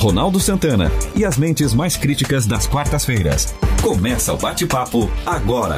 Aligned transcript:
Ronaldo 0.00 0.40
Santana 0.40 0.86
e 1.14 1.26
as 1.26 1.36
mentes 1.36 1.74
mais 1.74 1.94
críticas 1.94 2.46
das 2.46 2.66
quartas-feiras. 2.66 3.52
Começa 3.82 4.32
o 4.32 4.38
bate-papo 4.38 5.00
agora. 5.26 5.76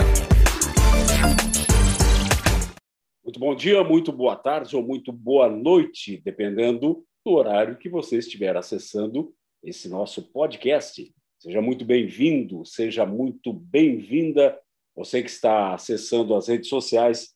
Muito 3.24 3.40
bom 3.40 3.52
dia, 3.52 3.82
muito 3.82 4.12
boa 4.12 4.36
tarde 4.36 4.76
ou 4.76 4.82
muito 4.82 5.10
boa 5.10 5.48
noite, 5.48 6.22
dependendo 6.24 7.04
do 7.26 7.32
horário 7.32 7.76
que 7.76 7.88
você 7.88 8.18
estiver 8.18 8.56
acessando 8.56 9.34
esse 9.60 9.88
nosso 9.88 10.22
podcast. 10.22 11.12
Seja 11.40 11.60
muito 11.60 11.84
bem-vindo, 11.84 12.64
seja 12.64 13.04
muito 13.04 13.52
bem-vinda. 13.52 14.56
Você 14.94 15.20
que 15.20 15.30
está 15.30 15.74
acessando 15.74 16.36
as 16.36 16.46
redes 16.46 16.68
sociais 16.68 17.30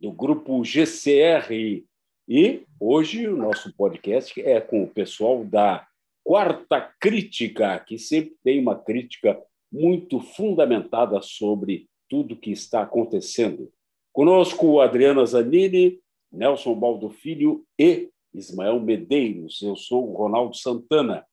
do 0.00 0.10
grupo 0.10 0.64
GCR. 0.64 1.84
E 2.26 2.62
hoje 2.80 3.28
o 3.28 3.36
nosso 3.36 3.70
podcast 3.76 4.40
é 4.40 4.62
com 4.62 4.82
o 4.82 4.88
pessoal 4.88 5.44
da 5.44 5.86
Quarta 6.24 6.80
Crítica, 7.00 7.78
que 7.80 7.98
sempre 7.98 8.36
tem 8.42 8.60
uma 8.60 8.78
crítica 8.78 9.40
muito 9.70 10.20
fundamentada 10.20 11.20
sobre 11.22 11.88
tudo 12.08 12.36
que 12.36 12.50
está 12.50 12.82
acontecendo. 12.82 13.72
Conosco, 14.12 14.80
Adriana 14.80 15.24
Zanini, 15.24 15.98
Nelson 16.30 16.74
Baldo 16.74 17.08
Filho 17.10 17.64
e 17.78 18.10
Ismael 18.34 18.80
Medeiros. 18.80 19.60
Eu 19.62 19.76
sou 19.76 20.10
o 20.10 20.14
Ronaldo 20.14 20.56
Santana. 20.56 21.26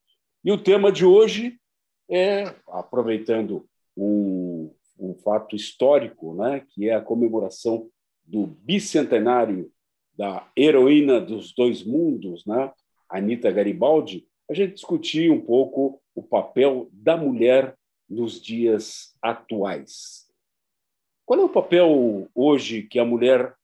E 0.44 0.52
o 0.52 0.58
tema 0.58 0.92
de 0.92 1.06
hoje 1.06 1.60
é, 2.10 2.56
aproveitando 2.68 3.66
um, 3.96 4.74
um 4.98 5.14
fato 5.16 5.56
histórico, 5.56 6.34
né, 6.34 6.66
que 6.70 6.90
é 6.90 6.96
a 6.96 7.02
comemoração 7.02 7.90
do 8.24 8.48
bicentenário 8.48 9.72
da 10.18 10.50
heroína 10.58 11.22
dos 11.22 11.54
dois 11.54 11.84
mundos, 11.84 12.46
né, 12.46 12.72
Anita 13.08 13.52
Garibaldi, 13.52 14.28
a 14.50 14.54
gente 14.54 14.74
discutir 14.74 15.30
um 15.30 15.40
pouco 15.40 16.02
o 16.16 16.24
papel 16.24 16.90
da 16.92 17.16
mulher 17.16 17.78
nos 18.10 18.42
dias 18.42 19.16
atuais. 19.22 20.28
Qual 21.26 21.40
é 21.40 21.44
o 21.44 21.50
papel 21.50 22.28
hoje 22.34 22.82
que 22.82 22.98
a 22.98 23.06
mulher 23.06 23.56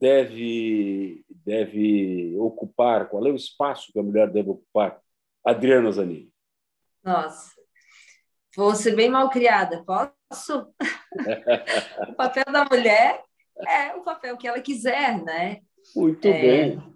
deve, 0.00 1.22
deve 1.44 2.34
ocupar? 2.38 3.08
Qual 3.10 3.26
é 3.26 3.30
o 3.30 3.36
espaço 3.36 3.92
que 3.92 3.98
a 3.98 4.02
mulher 4.02 4.30
deve 4.30 4.48
ocupar? 4.48 4.98
Adriana 5.44 5.92
Zanini. 5.92 6.32
Nossa, 7.04 7.52
vou 8.56 8.74
ser 8.74 8.96
bem 8.96 9.10
mal 9.10 9.28
criada, 9.28 9.84
posso? 9.84 10.72
o 12.08 12.14
papel 12.14 12.44
da 12.50 12.64
mulher 12.64 13.22
é 13.68 13.94
o 13.94 14.02
papel 14.02 14.38
que 14.38 14.48
ela 14.48 14.60
quiser, 14.60 15.22
né? 15.22 15.60
Muito 15.94 16.26
é... 16.26 16.40
bem. 16.40 16.90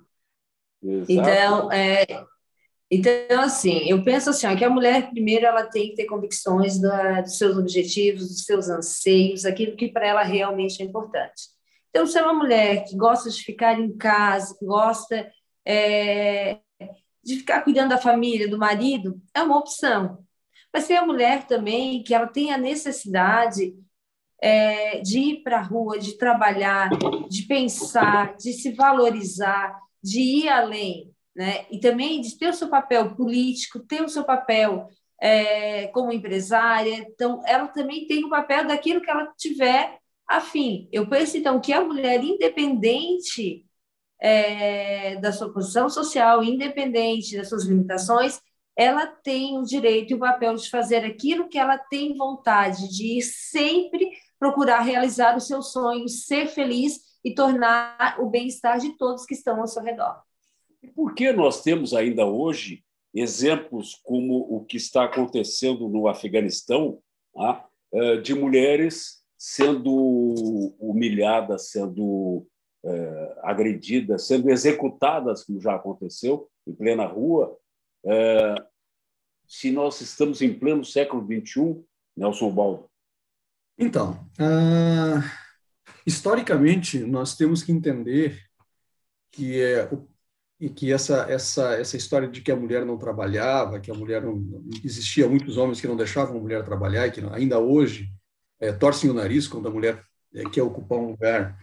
Exato. 0.83 1.13
Então, 1.13 1.73
é, 1.73 2.07
então, 2.95 3.41
assim, 3.41 3.89
eu 3.89 4.03
penso 4.05 4.31
assim, 4.31 4.47
ó, 4.47 4.55
que 4.57 4.65
a 4.65 4.71
mulher, 4.71 5.11
primeiro, 5.11 5.47
ela 5.47 5.65
tem 5.65 5.91
que 5.91 5.97
ter 5.97 6.07
convicções 6.07 6.81
da, 6.81 7.23
dos 7.23 7.39
seus 7.39 7.57
objetivos, 7.57 8.29
dos 8.29 8.45
seus 8.45 8.69
anseios, 8.69 9.45
aquilo 9.45 9.77
que 9.77 9.89
para 9.89 10.07
ela 10.07 10.23
realmente 10.23 10.83
é 10.83 10.85
importante. 10.85 11.49
Então, 11.91 12.07
se 12.07 12.19
é 12.19 12.23
uma 12.23 12.35
mulher 12.35 12.85
que 12.85 12.97
gosta 12.97 13.31
de 13.31 13.43
ficar 13.43 13.79
em 13.79 13.97
casa, 13.97 14.57
que 14.59 14.67
gosta 14.67 15.31
é, 15.65 16.59
de 17.23 17.37
ficar 17.37 17.63
cuidando 17.63 17.91
da 17.91 17.99
família, 17.99 18.49
do 18.49 18.59
marido, 18.59 19.21
é 19.33 19.43
uma 19.43 19.59
opção. 19.59 20.19
Mas 20.73 20.87
tem 20.87 20.97
a 20.97 21.07
mulher 21.07 21.47
também 21.47 22.03
que 22.03 22.13
ela 22.13 22.27
tem 22.27 22.53
a 22.53 22.59
necessidade 22.59 23.75
é, 24.43 25.01
de 25.01 25.19
ir 25.21 25.43
para 25.43 25.59
a 25.59 25.63
rua, 25.63 25.99
de 25.99 26.19
trabalhar, 26.19 26.91
de 27.31 27.43
pensar, 27.45 28.37
de 28.37 28.53
se 28.53 28.73
valorizar, 28.73 29.79
de 30.03 30.21
ir 30.21 30.49
além 30.49 31.14
né? 31.35 31.67
e 31.71 31.79
também 31.81 32.21
de 32.21 32.39
ter 32.39 32.49
o 32.49 32.55
seu 32.55 32.69
papel 32.69 33.15
político, 33.15 33.81
ter 33.81 34.03
o 34.03 34.09
seu 34.09 34.25
papel 34.25 34.89
é, 35.21 35.89
como 35.89 36.13
empresária. 36.13 37.07
Então, 37.09 37.43
ela 37.47 37.69
também 37.69 38.07
tem 38.07 38.25
o 38.25 38.31
papel 38.31 38.67
daquilo 38.67 39.01
que 39.01 39.11
ela 39.11 39.33
tiver 39.37 39.99
afim. 40.29 40.89
Eu 40.93 41.09
penso, 41.09 41.37
então, 41.37 41.61
que 41.61 41.73
a 41.73 41.85
mulher 41.85 42.23
independente 42.23 43.65
é, 44.21 45.17
da 45.17 45.33
sua 45.33 45.53
posição 45.53 45.89
social, 45.89 46.43
independente 46.43 47.37
das 47.37 47.49
suas 47.49 47.65
limitações, 47.65 48.41
ela 48.77 49.07
tem 49.07 49.59
o 49.59 49.63
direito 49.63 50.11
e 50.11 50.15
o 50.15 50.19
papel 50.19 50.55
de 50.55 50.69
fazer 50.69 51.05
aquilo 51.05 51.49
que 51.49 51.59
ela 51.59 51.79
tem 51.79 52.17
vontade, 52.17 52.89
de 52.89 53.23
sempre 53.23 54.11
procurar 54.39 54.81
realizar 54.81 55.37
os 55.37 55.47
seus 55.47 55.73
sonhos, 55.73 56.27
ser 56.27 56.47
feliz 56.49 56.99
e 57.25 57.35
tornar 57.35 58.17
o 58.21 58.29
bem-estar 58.29 58.79
de 58.79 58.97
todos 58.97 59.25
que 59.25 59.35
estão 59.35 59.61
ao 59.61 59.67
seu 59.67 59.83
redor. 59.83 60.23
E 60.85 60.89
por 60.89 61.15
que 61.15 61.33
nós 61.33 61.63
temos 61.63 61.95
ainda 61.95 62.27
hoje 62.27 62.85
exemplos 63.15 63.99
como 64.05 64.37
o 64.55 64.65
que 64.67 64.77
está 64.77 65.05
acontecendo 65.05 65.89
no 65.89 66.07
Afeganistão, 66.07 67.01
tá? 67.33 67.67
eh, 67.95 68.17
de 68.19 68.35
mulheres 68.35 69.25
sendo 69.39 69.95
humilhadas, 70.79 71.71
sendo 71.71 72.47
eh, 72.85 73.39
agredidas, 73.43 74.27
sendo 74.27 74.51
executadas, 74.51 75.45
como 75.45 75.59
já 75.59 75.75
aconteceu, 75.75 76.51
em 76.67 76.75
plena 76.75 77.07
rua? 77.07 77.57
Eh, 78.05 78.55
se 79.47 79.71
nós 79.71 80.03
estamos 80.03 80.43
em 80.43 80.53
pleno 80.53 80.85
século 80.85 81.25
XXI, 81.25 81.83
Nelson 82.15 82.51
Baldo? 82.51 82.91
Então, 83.79 84.13
uh, 84.39 85.21
historicamente, 86.07 86.99
nós 86.99 87.37
temos 87.37 87.63
que 87.63 87.73
entender 87.73 88.39
que 89.33 89.61
é, 89.61 89.85
o 89.93 90.14
e 90.65 90.71
que 90.71 90.91
essa 90.91 91.27
essa 91.29 91.75
essa 91.75 91.95
história 91.95 92.27
de 92.27 92.41
que 92.41 92.51
a 92.51 92.57
mulher 92.57 92.87
não 92.87 92.97
trabalhava, 92.97 93.79
que 93.79 93.91
a 93.91 93.95
mulher 93.95 94.23
não 94.23 94.43
existia 94.83 95.29
muitos 95.29 95.59
homens 95.59 95.79
que 95.79 95.87
não 95.87 95.97
deixavam 95.97 96.39
a 96.39 96.41
mulher 96.41 96.65
trabalhar 96.65 97.07
e 97.07 97.11
que 97.11 97.21
ainda 97.21 97.59
hoje 97.59 98.09
é, 98.59 98.73
torcem 98.73 99.11
o 99.11 99.15
nariz 99.15 99.47
quando 99.47 99.69
a 99.69 99.71
mulher 99.71 100.03
é, 100.35 100.43
quer 100.45 100.63
ocupar 100.63 100.99
um 100.99 101.11
lugar 101.11 101.55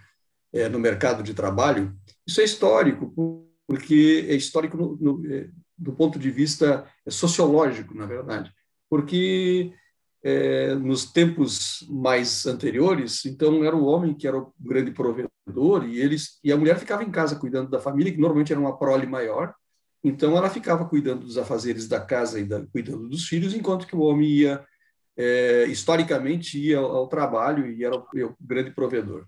é, 0.54 0.70
no 0.70 0.78
mercado 0.78 1.24
de 1.24 1.34
trabalho. 1.34 1.96
Isso 2.28 2.42
é 2.42 2.44
histórico 2.44 3.12
porque 3.68 4.28
é 4.30 4.36
histórico 4.36 4.78
no, 4.78 4.96
no, 4.98 5.24
do 5.76 5.94
ponto 5.94 6.20
de 6.20 6.30
vista 6.30 6.86
sociológico, 7.10 7.96
na 7.96 8.06
verdade, 8.06 8.54
porque 8.88 9.74
é, 10.24 10.76
nos 10.76 11.06
tempos 11.06 11.86
mais 11.90 12.46
anteriores, 12.46 13.26
então 13.26 13.64
era 13.64 13.76
o 13.76 13.86
homem 13.86 14.14
que 14.14 14.28
era 14.28 14.38
o 14.38 14.54
grande 14.59 14.92
provedor 14.92 15.86
e 15.88 16.00
eles 16.00 16.40
e 16.44 16.52
a 16.52 16.58
mulher 16.58 16.78
ficava 16.78 17.04
em 17.04 17.09
casa 17.09 17.36
cuidando 17.36 17.70
da 17.70 17.80
família, 17.80 18.12
que 18.12 18.20
normalmente 18.20 18.52
era 18.52 18.62
uma 18.62 18.78
prole 18.78 19.08
maior. 19.08 19.54
Então 20.04 20.36
ela 20.36 20.50
ficava 20.50 20.88
cuidando 20.88 21.26
dos 21.26 21.38
afazeres 21.38 21.88
da 21.88 22.00
casa 22.00 22.40
e 22.40 22.44
da, 22.44 22.66
cuidando 22.68 23.08
dos 23.08 23.28
filhos, 23.28 23.54
enquanto 23.54 23.88
que 23.88 23.96
o 23.96 24.02
homem 24.02 24.30
ia 24.30 24.66
é, 25.18 25.66
historicamente 25.66 26.59
ia 26.59 26.78
ao, 26.80 26.96
ao, 26.98 27.08
trabalho 27.08 27.70
e 27.72 27.84
era 27.84 27.96
o, 27.96 28.00
o 28.00 28.36
grande 28.40 28.72
provedor. 28.72 29.28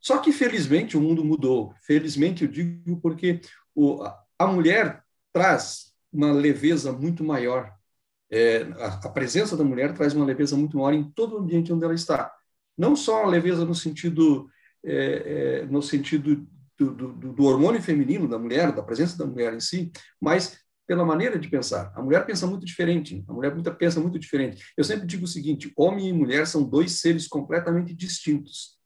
Só 0.00 0.18
que 0.18 0.32
felizmente 0.32 0.96
o 0.96 1.00
mundo 1.00 1.24
mudou. 1.24 1.74
Felizmente 1.82 2.44
eu 2.44 2.50
digo 2.50 3.00
porque 3.00 3.40
o, 3.74 4.02
a 4.38 4.46
mulher 4.46 5.02
traz 5.32 5.92
uma 6.12 6.32
leveza 6.32 6.92
muito 6.92 7.24
maior 7.24 7.72
é, 8.30 8.62
a, 8.78 8.86
a, 9.04 9.08
presença 9.08 9.56
da 9.56 9.64
mulher 9.64 9.94
traz 9.94 10.14
uma 10.14 10.24
leveza 10.24 10.56
muito 10.56 10.76
maior 10.76 10.92
em 10.92 11.04
todo 11.10 11.36
o 11.36 11.38
ambiente 11.38 11.72
onde 11.72 11.84
ela 11.84 11.94
está. 11.94 12.32
Não 12.76 12.96
só 12.96 13.24
a 13.24 13.28
leveza 13.28 13.64
no 13.64 13.74
sentido, 13.74 14.48
é, 14.84 15.60
é, 15.62 15.66
no 15.66 15.82
sentido 15.82 16.46
do, 16.78 16.92
do, 16.92 17.12
do, 17.12 17.44
hormônio 17.44 17.80
feminino 17.80 18.28
da 18.28 18.38
mulher, 18.38 18.72
da 18.72 18.82
presença 18.82 19.16
da 19.16 19.26
mulher 19.26 19.54
em 19.54 19.60
si, 19.60 19.92
mas 20.20 20.58
pela 20.86 21.04
maneira 21.04 21.38
de 21.38 21.48
pensar. 21.48 21.92
A 21.94 22.02
mulher 22.02 22.26
pensa 22.26 22.46
muito 22.46 22.64
diferente, 22.66 23.24
a 23.28 23.32
mulher 23.32 23.54
pensa 23.78 24.00
muito 24.00 24.18
diferente. 24.18 24.62
Eu 24.76 24.84
sempre 24.84 25.06
digo 25.06 25.24
o 25.24 25.28
seguinte: 25.28 25.72
homem 25.76 26.08
e 26.08 26.12
mulher 26.12 26.46
são 26.46 26.64
dois 26.64 27.00
seres 27.00 27.28
completamente 27.28 27.94
distintos, 27.94 28.76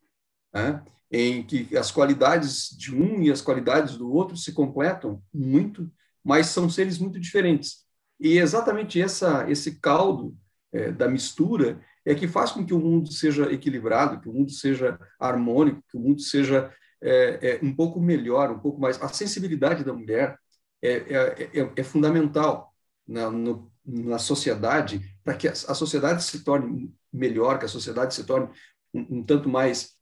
né? 0.52 0.82
em 1.10 1.42
que 1.42 1.74
as 1.76 1.90
qualidades 1.90 2.68
de 2.76 2.94
um 2.94 3.22
e 3.22 3.30
as 3.30 3.40
qualidades 3.40 3.96
do 3.96 4.12
outro 4.12 4.36
se 4.36 4.52
completam 4.52 5.22
muito, 5.32 5.90
mas 6.22 6.48
são 6.48 6.68
seres 6.68 6.98
muito 6.98 7.18
diferentes. 7.18 7.87
E 8.20 8.38
exatamente 8.38 9.00
essa, 9.00 9.48
esse 9.50 9.80
caldo 9.80 10.36
é, 10.72 10.90
da 10.90 11.08
mistura 11.08 11.80
é 12.04 12.14
que 12.14 12.26
faz 12.26 12.50
com 12.50 12.64
que 12.64 12.74
o 12.74 12.80
mundo 12.80 13.12
seja 13.12 13.52
equilibrado, 13.52 14.20
que 14.20 14.28
o 14.28 14.32
mundo 14.32 14.50
seja 14.50 14.98
harmônico, 15.20 15.82
que 15.88 15.96
o 15.96 16.00
mundo 16.00 16.20
seja 16.20 16.72
é, 17.00 17.58
é, 17.60 17.60
um 17.62 17.74
pouco 17.74 18.00
melhor, 18.00 18.50
um 18.50 18.58
pouco 18.58 18.80
mais. 18.80 19.00
A 19.02 19.08
sensibilidade 19.08 19.84
da 19.84 19.92
mulher 19.92 20.38
é, 20.82 20.90
é, 20.90 21.60
é, 21.60 21.72
é 21.76 21.82
fundamental 21.84 22.74
na, 23.06 23.30
no, 23.30 23.70
na 23.84 24.18
sociedade 24.18 25.00
para 25.22 25.34
que 25.34 25.46
a, 25.46 25.52
a, 25.52 25.74
sociedade 25.74 26.24
se 26.24 26.42
torne 26.42 26.92
melhor, 27.12 27.58
que 27.58 27.66
a 27.66 27.68
sociedade 27.68 28.14
se 28.14 28.24
torne 28.24 28.48
um, 28.92 29.18
um 29.18 29.22
tanto 29.22 29.48
mais 29.48 29.96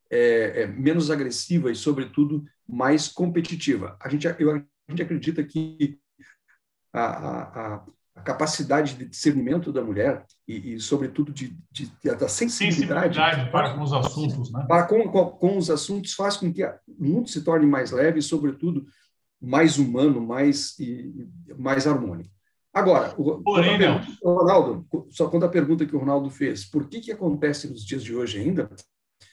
menos 0.77 1.11
agressiva 1.11 1.69
e, 1.69 1.75
sobretudo, 1.75 2.45
mais 2.67 3.09
competitiva. 3.09 3.97
A 4.01 4.09
gente, 4.09 4.25
eu, 4.39 4.53
a 4.53 4.63
gente 4.89 5.03
acredita 5.03 5.43
que 5.43 5.99
a, 6.93 7.75
a, 7.75 7.87
a 8.17 8.23
capacidade 8.23 8.95
de 8.95 9.05
discernimento 9.05 9.71
da 9.71 9.85
mulher 9.85 10.25
e, 10.49 10.75
e 10.75 10.81
sobretudo, 10.81 11.33
de, 11.33 11.55
de, 11.71 11.87
de, 11.87 12.15
da 12.15 12.29
sensibilidade, 12.29 13.15
sensibilidade 13.15 13.51
para 13.51 13.75
com 13.75 13.83
os 13.83 13.93
assuntos, 13.93 14.51
né? 14.51 14.65
Para 14.67 14.87
com, 14.87 15.07
com, 15.09 15.27
com, 15.27 15.59
os 15.59 15.69
assuntos 15.69 16.15
faz 16.15 16.39
com 16.39 16.51
que 16.51 16.65
o 16.65 16.73
mundo 16.99 17.29
se 17.29 17.45
torne 17.45 17.67
mais 17.67 17.91
leve 17.91 18.19
e, 18.19 18.23
sobretudo, 18.23 18.87
mais 19.41 19.77
humano, 19.77 20.21
mais 20.21 20.79
e, 20.79 21.29
mais 21.59 21.87
harmônico. 21.87 22.31
Agora, 22.73 23.15
o, 23.19 23.43
Porém, 23.43 23.79
pergunta, 23.79 24.07
Ronaldo, 24.25 24.87
só 25.11 25.29
quando 25.29 25.45
a 25.45 25.51
pergunta 25.51 25.85
que 25.85 25.95
o 25.95 25.99
Ronaldo 25.99 26.31
fez, 26.31 26.65
por 26.65 26.89
que, 26.89 27.01
que 27.01 27.13
acontece 27.13 27.69
nos 27.69 27.85
dias 27.85 28.03
de 28.03 28.15
hoje 28.15 28.39
ainda? 28.39 28.71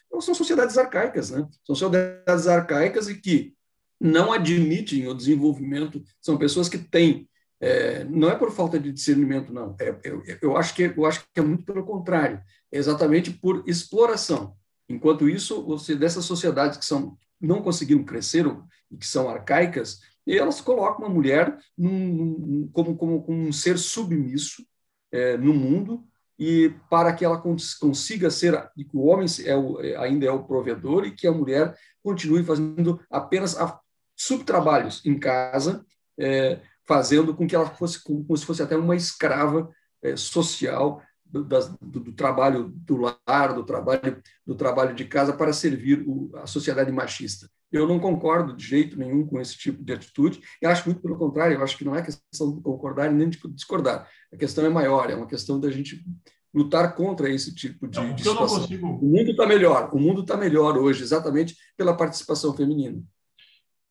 Então, 0.08 0.20
são 0.20 0.36
sociedades 0.36 0.78
arcaicas, 0.78 1.32
né? 1.32 1.48
São 1.66 1.76
sociedades 1.76 2.48
arcaicas 2.48 3.08
e 3.08 3.16
que 3.16 3.54
não 4.00 4.34
admitem 4.34 5.08
o 5.08 5.14
desenvolvimento, 5.14 6.04
são 6.22 6.38
pessoas 6.38 6.68
que 6.68 6.78
têm 6.78 7.30
é, 7.64 8.04
não 8.04 8.30
é 8.30 8.36
por 8.36 8.52
falta 8.52 8.78
de 8.78 8.92
discernimento, 8.92 9.54
não. 9.54 9.74
É, 9.80 9.96
eu, 10.04 10.22
eu, 10.42 10.58
acho 10.58 10.76
que, 10.76 10.84
eu 10.84 11.06
acho 11.06 11.22
que 11.34 11.40
é 11.40 11.42
muito 11.42 11.64
pelo 11.64 11.86
contrário. 11.86 12.42
É 12.70 12.78
exatamente 12.78 13.32
por 13.32 13.64
exploração. 13.66 14.58
Enquanto 14.90 15.30
isso, 15.30 15.64
você 15.64 15.96
dessas 15.96 16.26
sociedades 16.26 16.78
que 16.78 16.84
são 16.84 17.18
não 17.40 17.62
conseguiram 17.62 18.04
crescer 18.04 18.46
e 18.92 18.98
que 18.98 19.08
são 19.08 19.30
arcaicas, 19.30 20.02
elas 20.28 20.60
colocam 20.60 21.06
uma 21.06 21.14
mulher 21.14 21.58
num, 21.78 22.70
como, 22.74 22.98
como, 22.98 23.24
como, 23.24 23.48
um 23.48 23.52
ser 23.54 23.78
submisso 23.78 24.66
é, 25.10 25.38
no 25.38 25.54
mundo 25.54 26.06
e 26.38 26.74
para 26.90 27.14
que 27.14 27.24
ela 27.24 27.38
cons 27.38 27.76
consiga 27.76 28.30
ser, 28.30 28.70
e 28.76 28.84
que 28.84 28.96
o 28.96 29.06
homem 29.06 29.28
é 29.46 29.56
o, 29.56 29.80
é, 29.82 29.96
ainda 29.98 30.26
é 30.26 30.32
o 30.32 30.44
provedor 30.44 31.06
e 31.06 31.12
que 31.12 31.28
a 31.28 31.32
mulher 31.32 31.78
continue 32.02 32.44
fazendo 32.44 33.00
apenas 33.10 33.58
a, 33.58 33.80
subtrabalhos 34.16 35.06
em 35.06 35.18
casa, 35.18 35.86
é, 36.18 36.60
fazendo 36.88 37.34
com 37.34 37.48
que 37.48 37.56
ela 37.56 37.70
fosse 37.70 38.04
como 38.04 38.36
se 38.36 38.46
fosse 38.46 38.62
até 38.62 38.76
uma 38.76 38.96
escrava 38.96 39.70
é, 40.02 40.16
social 40.16 41.02
do, 41.24 41.44
do, 41.44 41.78
do, 41.82 42.12
trabalho 42.14 42.72
do 42.76 42.98
lar, 42.98 43.54
do 43.56 43.64
trabalho 43.64 44.22
do 44.46 44.56
trabalho 44.56 44.94
de 44.94 45.06
casa 45.06 45.34
para 45.34 45.52
servir 45.52 46.04
o, 46.08 46.32
a 46.36 46.46
sociedade 46.46 46.92
machista. 46.92 47.50
Eu 47.72 47.88
não 47.88 48.00
concordo 48.00 48.56
de 48.56 48.64
jeito 48.64 49.00
nenhum 49.00 49.26
com 49.26 49.42
esse 49.42 49.58
tipo 49.58 49.84
de 49.84 49.94
atitude. 49.94 50.40
E 50.62 50.66
acho 50.68 50.86
muito 50.86 51.02
pelo 51.02 51.18
contrário. 51.18 51.56
Eu 51.56 51.64
acho 51.64 51.76
que 51.76 51.84
não 51.84 51.96
é 51.96 52.04
questão 52.04 52.56
de 52.56 52.62
concordar 52.62 53.12
nem 53.12 53.28
de 53.28 53.40
discordar. 53.48 54.08
A 54.32 54.38
questão 54.38 54.64
é 54.64 54.70
maior. 54.70 55.10
É 55.10 55.16
uma 55.16 55.26
questão 55.26 55.60
da 55.60 55.72
gente 55.72 56.06
lutar 56.54 56.96
contra 56.96 57.28
esse 57.32 57.56
tipo 57.56 57.88
de, 57.88 58.00
não, 58.00 58.14
de 58.14 58.22
situação. 58.22 58.60
Consigo... 58.60 58.88
O 58.88 59.06
mundo 59.06 59.32
está 59.32 59.48
melhor. 59.48 59.90
O 59.92 60.00
mundo 60.00 60.22
está 60.22 60.38
melhor 60.38 60.78
hoje, 60.78 61.02
exatamente 61.02 61.58
pela 61.76 61.98
participação 61.98 62.56
feminina. 62.56 63.02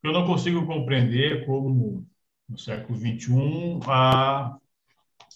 Eu 0.04 0.12
não 0.12 0.24
consigo 0.26 0.64
compreender 0.64 1.44
como 1.44 2.06
no 2.52 2.58
século 2.58 2.98
XXI, 2.98 3.80
a, 3.88 4.54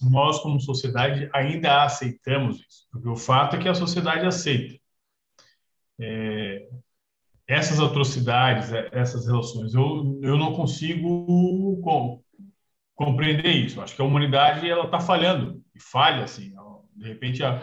nós, 0.02 0.38
como 0.40 0.60
sociedade, 0.60 1.28
ainda 1.32 1.82
aceitamos 1.82 2.58
isso, 2.60 2.86
porque 2.92 3.08
o 3.08 3.16
fato 3.16 3.56
é 3.56 3.58
que 3.58 3.68
a 3.68 3.74
sociedade 3.74 4.26
aceita. 4.26 4.78
É, 5.98 6.68
essas 7.48 7.80
atrocidades, 7.80 8.70
é, 8.72 8.90
essas 8.92 9.26
relações, 9.26 9.74
eu, 9.74 10.20
eu 10.22 10.36
não 10.36 10.52
consigo 10.52 11.80
com, 11.82 12.22
compreender 12.94 13.50
isso. 13.50 13.80
Acho 13.80 13.96
que 13.96 14.02
a 14.02 14.04
humanidade 14.04 14.68
ela 14.68 14.84
está 14.84 15.00
falhando, 15.00 15.62
e 15.74 15.80
falha, 15.80 16.24
assim. 16.24 16.52
De 16.94 17.08
repente, 17.08 17.42
a, 17.42 17.56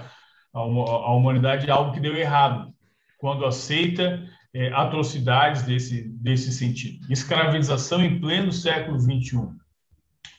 a, 0.51 0.59
a 0.59 1.13
humanidade 1.13 1.69
é 1.69 1.71
algo 1.71 1.93
que 1.93 1.99
deu 1.99 2.15
errado, 2.15 2.73
quando 3.19 3.45
aceita 3.45 4.27
é, 4.53 4.71
atrocidades 4.73 5.63
desse, 5.63 6.03
desse 6.09 6.51
sentido. 6.51 7.11
Escravização 7.11 8.03
em 8.03 8.19
pleno 8.19 8.51
século 8.51 8.99
XXI, 8.99 9.49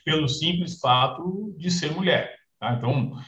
pelo 0.03 0.27
simples 0.27 0.79
fato 0.79 1.53
de 1.57 1.69
ser 1.69 1.91
mulher. 1.91 2.35
Tá? 2.59 2.73
Então, 2.73 3.19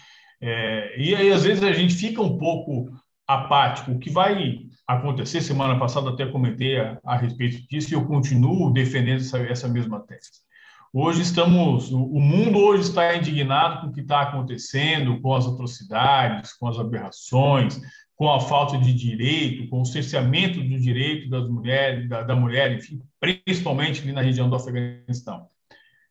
é, 0.42 1.00
e 1.00 1.16
aí 1.16 1.32
às 1.32 1.44
vezes 1.44 1.64
a 1.64 1.74
gente 1.74 1.94
fica 1.96 2.22
um 2.22 2.38
pouco 2.38 2.90
apático. 3.28 3.92
O 3.92 4.00
que 4.00 4.10
vai 4.10 4.60
acontecer, 4.88 5.42
semana 5.42 5.78
passada 5.78 6.10
até 6.10 6.26
comentei 6.26 6.80
a, 6.80 6.98
a 7.04 7.18
respeito 7.18 7.68
disso 7.68 7.92
e 7.92 7.94
eu 7.94 8.06
continuo 8.06 8.72
defendendo 8.72 9.20
essa, 9.20 9.40
essa 9.40 9.68
mesma 9.68 10.00
tese. 10.00 10.47
Hoje 10.94 11.22
estamos, 11.22 11.92
o 11.92 12.20
mundo 12.20 12.60
hoje 12.60 12.84
está 12.84 13.16
indignado 13.16 13.82
com 13.82 13.88
o 13.88 13.92
que 13.92 14.00
está 14.00 14.22
acontecendo, 14.22 15.20
com 15.20 15.36
as 15.36 15.46
atrocidades, 15.46 16.54
com 16.54 16.68
as 16.68 16.80
aberrações, 16.80 17.80
com 18.16 18.32
a 18.32 18.40
falta 18.40 18.78
de 18.78 18.94
direito, 18.94 19.70
com 19.70 19.82
o 19.82 19.86
cerceamento 19.86 20.60
do 20.60 20.80
direito 20.80 21.30
das 21.30 21.48
mulheres, 21.50 22.08
da, 22.08 22.24
da 22.24 22.36
mulher, 22.36 22.72
enfim, 22.72 23.02
principalmente 23.20 24.02
ali 24.02 24.14
na 24.14 24.22
região 24.22 24.50
do 24.50 24.56
Afeganistão. 24.56 25.48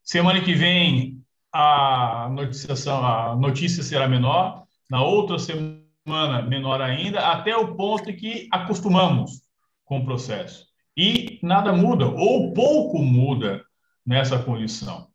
Semana 0.02 0.42
que 0.42 0.54
vem 0.54 1.22
a 1.52 2.28
noticiação, 2.30 3.04
a 3.04 3.34
notícia 3.34 3.82
será 3.82 4.06
menor, 4.06 4.64
na 4.90 5.02
outra 5.02 5.38
semana 5.38 6.42
menor 6.42 6.82
ainda, 6.82 7.20
até 7.32 7.56
o 7.56 7.74
ponto 7.74 8.12
que 8.14 8.46
acostumamos 8.52 9.40
com 9.86 10.00
o 10.00 10.04
processo. 10.04 10.66
E 10.94 11.40
nada 11.42 11.72
muda, 11.72 12.06
ou 12.06 12.52
pouco 12.52 12.98
muda 13.02 13.65
nessa 14.06 14.38
condição. 14.38 15.08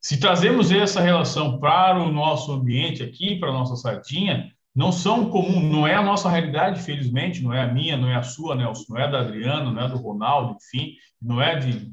Se 0.00 0.18
trazemos 0.18 0.70
essa 0.70 1.00
relação 1.00 1.58
para 1.58 2.02
o 2.02 2.10
nosso 2.10 2.52
ambiente 2.52 3.02
aqui, 3.02 3.36
para 3.38 3.50
a 3.50 3.52
nossa 3.52 3.76
sardinha, 3.76 4.52
não 4.74 4.90
são 4.90 5.30
comum, 5.30 5.60
não 5.60 5.86
é 5.86 5.94
a 5.94 6.02
nossa 6.02 6.30
realidade, 6.30 6.82
felizmente, 6.82 7.42
não 7.42 7.52
é 7.52 7.62
a 7.62 7.72
minha, 7.72 7.96
não 7.96 8.08
é 8.08 8.16
a 8.16 8.22
sua, 8.22 8.56
Nelson, 8.56 8.94
não 8.94 9.00
é 9.00 9.10
da 9.10 9.20
Adriana, 9.20 9.70
não 9.70 9.82
é 9.82 9.88
do 9.88 9.98
Ronaldo, 9.98 10.56
enfim, 10.56 10.94
não 11.20 11.40
é 11.40 11.56
de, 11.58 11.92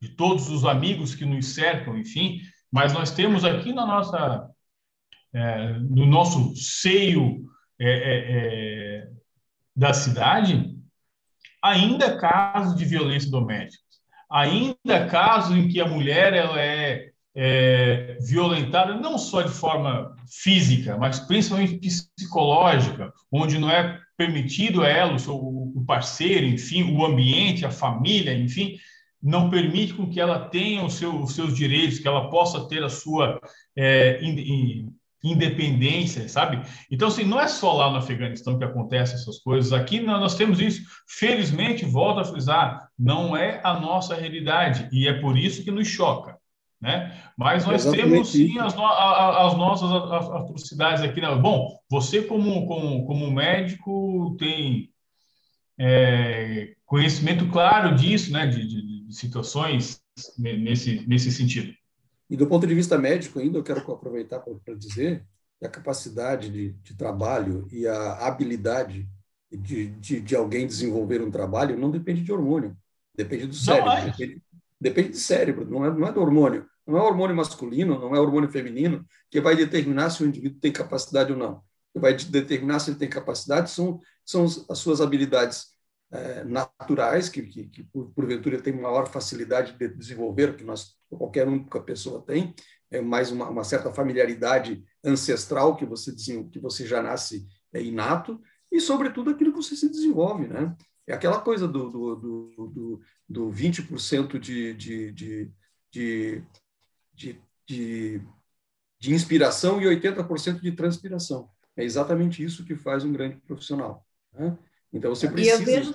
de 0.00 0.08
todos 0.10 0.50
os 0.50 0.64
amigos 0.64 1.14
que 1.14 1.24
nos 1.24 1.54
cercam, 1.54 1.96
enfim, 1.96 2.40
mas 2.70 2.92
nós 2.92 3.12
temos 3.12 3.44
aqui 3.44 3.72
na 3.72 3.86
nossa, 3.86 4.50
é, 5.32 5.72
no 5.78 6.04
nosso 6.04 6.54
seio 6.56 7.44
é, 7.78 7.88
é, 7.88 8.24
é 9.02 9.08
da 9.74 9.92
cidade, 9.92 10.74
ainda 11.62 12.18
casos 12.18 12.76
de 12.76 12.84
violência 12.84 13.30
doméstica, 13.30 13.85
ainda 14.30 15.06
casos 15.08 15.56
em 15.56 15.68
que 15.68 15.80
a 15.80 15.88
mulher 15.88 16.34
ela 16.34 16.60
é 16.60 17.10
é, 17.38 18.16
violentada 18.22 18.94
não 18.94 19.18
só 19.18 19.42
de 19.42 19.50
forma 19.50 20.16
física, 20.26 20.96
mas 20.96 21.20
principalmente 21.20 21.78
psicológica, 22.16 23.12
onde 23.30 23.58
não 23.58 23.70
é 23.70 24.00
permitido 24.16 24.82
a 24.82 24.88
ela, 24.88 25.14
o, 25.28 25.84
parceiro, 25.86 26.46
enfim, 26.46 26.96
o 26.96 27.04
ambiente, 27.04 27.66
a 27.66 27.70
família, 27.70 28.32
enfim, 28.32 28.78
não 29.22 29.50
permite 29.50 29.92
com 29.92 30.08
que 30.08 30.18
ela 30.18 30.48
tenha 30.48 30.82
os, 30.82 30.94
seu, 30.94 31.20
os 31.20 31.34
seus 31.34 31.54
direitos, 31.54 31.98
que 31.98 32.08
ela 32.08 32.30
possa 32.30 32.66
ter 32.68 32.82
a 32.82 32.88
sua 32.88 33.38
é, 33.76 34.18
in, 34.24 34.90
independência, 35.30 36.28
sabe? 36.28 36.62
Então, 36.90 37.08
assim, 37.08 37.24
não 37.24 37.40
é 37.40 37.48
só 37.48 37.72
lá 37.72 37.90
no 37.90 37.96
Afeganistão 37.96 38.58
que 38.58 38.64
acontecem 38.64 39.16
essas 39.16 39.38
coisas. 39.38 39.72
Aqui 39.72 40.00
nós 40.00 40.34
temos 40.34 40.60
isso. 40.60 40.82
Felizmente, 41.06 41.84
volto 41.84 42.20
a 42.20 42.24
frisar, 42.24 42.88
não 42.98 43.36
é 43.36 43.60
a 43.64 43.78
nossa 43.78 44.14
realidade 44.14 44.88
e 44.92 45.08
é 45.08 45.14
por 45.14 45.36
isso 45.36 45.64
que 45.64 45.70
nos 45.70 45.88
choca. 45.88 46.36
Né? 46.80 47.16
Mas 47.36 47.64
nós 47.64 47.86
Exatamente 47.86 48.10
temos 48.10 48.28
sim 48.32 48.58
as, 48.58 48.74
no, 48.74 48.84
as 48.84 49.56
nossas 49.56 49.90
atrocidades 49.90 51.02
aqui. 51.02 51.20
Né? 51.20 51.34
Bom, 51.34 51.78
você 51.90 52.22
como, 52.22 52.66
como, 52.66 53.06
como 53.06 53.30
médico 53.30 54.36
tem 54.38 54.90
é, 55.78 56.74
conhecimento 56.84 57.48
claro 57.48 57.94
disso, 57.96 58.32
né? 58.32 58.46
de, 58.46 58.66
de, 58.66 59.06
de 59.06 59.14
situações 59.14 60.00
nesse, 60.38 61.04
nesse 61.08 61.32
sentido. 61.32 61.72
E 62.28 62.36
do 62.36 62.46
ponto 62.46 62.66
de 62.66 62.74
vista 62.74 62.98
médico 62.98 63.38
ainda, 63.38 63.58
eu 63.58 63.62
quero 63.62 63.80
aproveitar 63.92 64.40
para 64.40 64.74
dizer 64.74 65.24
que 65.58 65.66
a 65.66 65.70
capacidade 65.70 66.50
de, 66.50 66.72
de 66.72 66.94
trabalho 66.94 67.66
e 67.70 67.86
a 67.86 68.26
habilidade 68.26 69.08
de, 69.50 69.88
de, 69.90 70.20
de, 70.20 70.36
alguém 70.36 70.66
desenvolver 70.66 71.22
um 71.22 71.30
trabalho 71.30 71.78
não 71.78 71.90
depende 71.90 72.22
de 72.22 72.32
hormônio, 72.32 72.76
depende 73.14 73.46
do 73.46 73.54
cérebro. 73.54 73.90
Não, 73.90 74.04
depende, 74.04 74.42
Depende 74.78 75.08
do 75.10 75.16
cérebro, 75.16 75.68
não 75.68 75.84
é, 75.84 75.90
não 75.90 76.06
é 76.06 76.12
do 76.12 76.20
hormônio. 76.20 76.66
Não 76.86 76.98
é 76.98 77.02
hormônio 77.02 77.34
masculino, 77.34 77.98
não 77.98 78.14
é 78.14 78.20
hormônio 78.20 78.48
feminino 78.48 79.04
que 79.30 79.40
vai 79.40 79.56
determinar 79.56 80.10
se 80.10 80.22
o 80.22 80.26
indivíduo 80.26 80.60
tem 80.60 80.70
capacidade 80.70 81.32
ou 81.32 81.38
não. 81.38 81.62
Que 81.92 81.98
vai 81.98 82.14
determinar 82.14 82.78
se 82.78 82.90
ele 82.90 82.98
tem 82.98 83.08
capacidade 83.08 83.70
são, 83.70 84.00
são 84.24 84.44
as 84.44 84.78
suas 84.78 85.00
habilidades 85.00 85.66
é, 86.10 86.44
naturais, 86.44 87.28
que, 87.28 87.42
que, 87.42 87.64
que 87.68 87.82
porventura 88.14 88.60
tem 88.60 88.72
maior 88.72 89.08
facilidade 89.08 89.72
de 89.72 89.88
desenvolver, 89.88 90.56
que 90.56 90.64
nós, 90.64 90.96
qualquer 91.10 91.46
única 91.48 91.80
pessoa 91.80 92.22
tem, 92.22 92.54
é 92.90 93.00
mais 93.00 93.30
uma, 93.30 93.48
uma 93.48 93.64
certa 93.64 93.92
familiaridade 93.92 94.84
ancestral 95.04 95.76
que 95.76 95.84
você, 95.84 96.14
que 96.50 96.58
você 96.60 96.86
já 96.86 97.02
nasce 97.02 97.46
é, 97.72 97.82
inato, 97.82 98.40
e, 98.70 98.80
sobretudo, 98.80 99.30
aquilo 99.30 99.52
que 99.52 99.62
você 99.62 99.76
se 99.76 99.88
desenvolve. 99.88 100.46
Né? 100.48 100.76
É 101.06 101.14
aquela 101.14 101.40
coisa 101.40 101.66
do, 101.68 101.88
do, 101.88 102.16
do, 102.16 102.66
do, 102.68 103.00
do 103.28 103.50
20% 103.50 104.38
de, 104.38 104.74
de, 104.74 105.12
de, 105.12 105.52
de, 105.90 106.44
de, 107.14 107.40
de, 107.66 108.20
de 108.98 109.14
inspiração 109.14 109.80
e 109.80 109.84
80% 109.84 110.60
de 110.60 110.72
transpiração. 110.72 111.48
É 111.76 111.84
exatamente 111.84 112.42
isso 112.42 112.64
que 112.64 112.74
faz 112.74 113.04
um 113.04 113.12
grande 113.12 113.36
profissional. 113.36 114.04
Né? 114.32 114.56
Então, 114.92 115.14
você 115.14 115.28
precisa... 115.28 115.64
Vejo... 115.64 115.94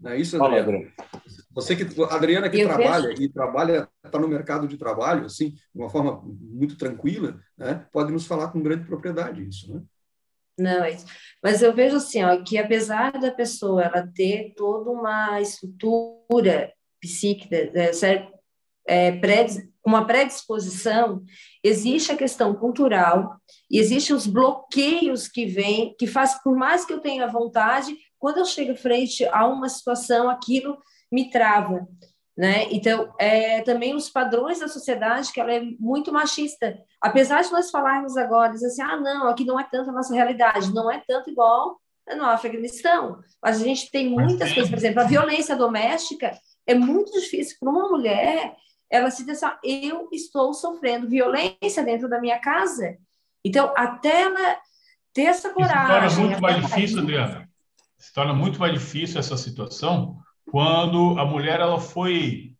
Não 0.00 0.10
é 0.10 0.18
isso, 0.18 0.42
Adriana? 0.42 0.92
Você 1.54 1.76
que, 1.76 1.84
a 2.02 2.14
Adriana 2.14 2.50
que 2.50 2.60
eu 2.60 2.68
trabalha 2.68 3.08
vejo... 3.08 3.22
e 3.22 3.28
trabalha, 3.28 3.88
está 4.04 4.18
no 4.18 4.28
mercado 4.28 4.68
de 4.68 4.76
trabalho, 4.76 5.24
assim, 5.24 5.50
de 5.50 5.60
uma 5.74 5.88
forma 5.88 6.20
muito 6.40 6.76
tranquila, 6.76 7.40
né? 7.56 7.86
pode 7.92 8.12
nos 8.12 8.26
falar 8.26 8.48
com 8.48 8.62
grande 8.62 8.84
propriedade 8.84 9.46
isso, 9.46 9.72
né? 9.72 9.82
Não, 10.58 10.84
é 10.84 10.96
mas 11.42 11.62
eu 11.62 11.74
vejo 11.74 11.96
assim, 11.96 12.22
ó, 12.22 12.42
que 12.42 12.56
apesar 12.56 13.12
da 13.12 13.30
pessoa 13.30 13.82
ela 13.82 14.06
ter 14.06 14.54
toda 14.56 14.90
uma 14.90 15.40
estrutura 15.40 16.72
psíquica, 17.00 17.56
é, 17.56 17.90
é, 18.86 19.12
uma 19.84 20.06
predisposição, 20.06 21.22
existe 21.62 22.10
a 22.10 22.16
questão 22.16 22.54
cultural 22.54 23.36
e 23.70 23.78
existem 23.78 24.16
os 24.16 24.26
bloqueios 24.26 25.28
que 25.28 25.46
vêm, 25.46 25.94
que 25.98 26.06
faz, 26.06 26.42
por 26.42 26.56
mais 26.56 26.84
que 26.84 26.92
eu 26.92 27.00
tenha 27.00 27.26
vontade, 27.26 27.94
quando 28.18 28.38
eu 28.38 28.44
chego 28.46 28.74
frente 28.74 29.26
a 29.26 29.46
uma 29.46 29.68
situação, 29.68 30.30
aquilo 30.30 30.78
me 31.12 31.30
trava, 31.30 31.86
né? 32.36 32.66
Então, 32.70 33.12
é, 33.18 33.60
também 33.62 33.94
os 33.94 34.08
padrões 34.08 34.58
da 34.58 34.68
sociedade, 34.68 35.32
que 35.32 35.40
ela 35.40 35.52
é 35.52 35.60
muito 35.78 36.12
machista. 36.12 36.78
Apesar 37.00 37.42
de 37.42 37.52
nós 37.52 37.70
falarmos 37.70 38.16
agora, 38.16 38.52
dizer 38.52 38.68
assim, 38.68 38.82
ah, 38.82 38.96
não, 38.96 39.28
aqui 39.28 39.44
não 39.44 39.60
é 39.60 39.68
tanto 39.70 39.90
a 39.90 39.92
nossa 39.92 40.14
realidade, 40.14 40.72
não 40.72 40.90
é 40.90 41.02
tanto 41.06 41.30
igual 41.30 41.78
no 42.16 42.24
Afeganistão, 42.24 43.18
mas 43.42 43.60
a 43.60 43.64
gente 43.64 43.90
tem 43.90 44.10
muitas 44.10 44.52
coisas, 44.52 44.68
por 44.68 44.76
exemplo, 44.76 45.00
a 45.00 45.06
violência 45.06 45.56
doméstica 45.56 46.36
é 46.66 46.74
muito 46.74 47.12
difícil 47.12 47.56
para 47.58 47.70
uma 47.70 47.88
mulher 47.88 48.54
ela 48.94 49.10
se 49.10 49.28
assim, 49.28 49.46
eu 49.64 50.08
estou 50.12 50.54
sofrendo 50.54 51.08
violência 51.08 51.82
dentro 51.84 52.08
da 52.08 52.20
minha 52.20 52.38
casa. 52.38 52.96
Então, 53.44 53.72
até 53.76 54.22
ela 54.22 54.56
ter 55.12 55.22
essa 55.22 55.52
coragem... 55.52 56.10
Se 56.10 56.16
torna 56.16 56.28
muito 56.28 56.40
mais 56.40 56.64
difícil, 56.64 56.98
Adriana. 57.00 57.48
Se 57.98 58.14
torna 58.14 58.32
muito 58.32 58.60
mais 58.60 58.72
difícil 58.72 59.18
essa 59.18 59.36
situação 59.36 60.16
quando 60.48 61.18
a 61.18 61.24
mulher 61.24 61.58
ela 61.58 61.80
foi 61.80 62.52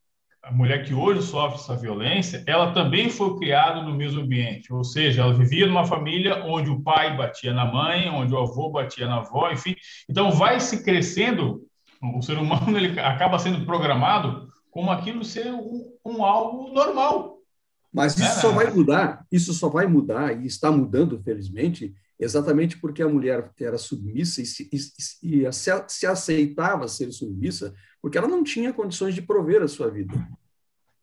a 0.42 0.50
mulher 0.50 0.84
que 0.84 0.92
hoje 0.92 1.22
sofre 1.22 1.58
essa 1.58 1.76
violência, 1.76 2.42
ela 2.46 2.72
também 2.72 3.08
foi 3.08 3.38
criada 3.38 3.80
no 3.80 3.94
mesmo 3.94 4.20
ambiente, 4.20 4.70
ou 4.74 4.84
seja, 4.84 5.22
ela 5.22 5.32
vivia 5.32 5.66
numa 5.66 5.86
família 5.86 6.44
onde 6.44 6.68
o 6.68 6.82
pai 6.82 7.16
batia 7.16 7.54
na 7.54 7.64
mãe, 7.64 8.10
onde 8.10 8.34
o 8.34 8.38
avô 8.38 8.68
batia 8.68 9.06
na 9.06 9.18
avó, 9.18 9.50
enfim. 9.50 9.74
Então 10.06 10.30
vai 10.32 10.60
se 10.60 10.84
crescendo, 10.84 11.62
o 12.02 12.20
ser 12.20 12.36
humano 12.36 12.76
ele 12.76 13.00
acaba 13.00 13.38
sendo 13.38 13.64
programado 13.64 14.52
como 14.74 14.90
aquilo 14.90 15.24
ser 15.24 15.52
um, 15.52 15.96
um 16.04 16.24
algo 16.24 16.74
normal. 16.74 17.38
Mas 17.92 18.14
isso 18.14 18.24
é, 18.24 18.40
só 18.40 18.50
vai 18.50 18.68
mudar, 18.72 19.24
isso 19.30 19.54
só 19.54 19.68
vai 19.68 19.86
mudar 19.86 20.42
e 20.42 20.48
está 20.48 20.68
mudando, 20.68 21.22
felizmente, 21.22 21.94
exatamente 22.18 22.76
porque 22.78 23.00
a 23.00 23.08
mulher 23.08 23.52
era 23.60 23.78
submissa 23.78 24.42
e, 24.42 24.46
se, 24.46 24.68
e, 24.72 25.44
e 25.44 25.52
se, 25.52 25.70
se 25.86 26.06
aceitava 26.08 26.88
ser 26.88 27.12
submissa, 27.12 27.72
porque 28.02 28.18
ela 28.18 28.26
não 28.26 28.42
tinha 28.42 28.72
condições 28.72 29.14
de 29.14 29.22
prover 29.22 29.62
a 29.62 29.68
sua 29.68 29.88
vida. 29.88 30.12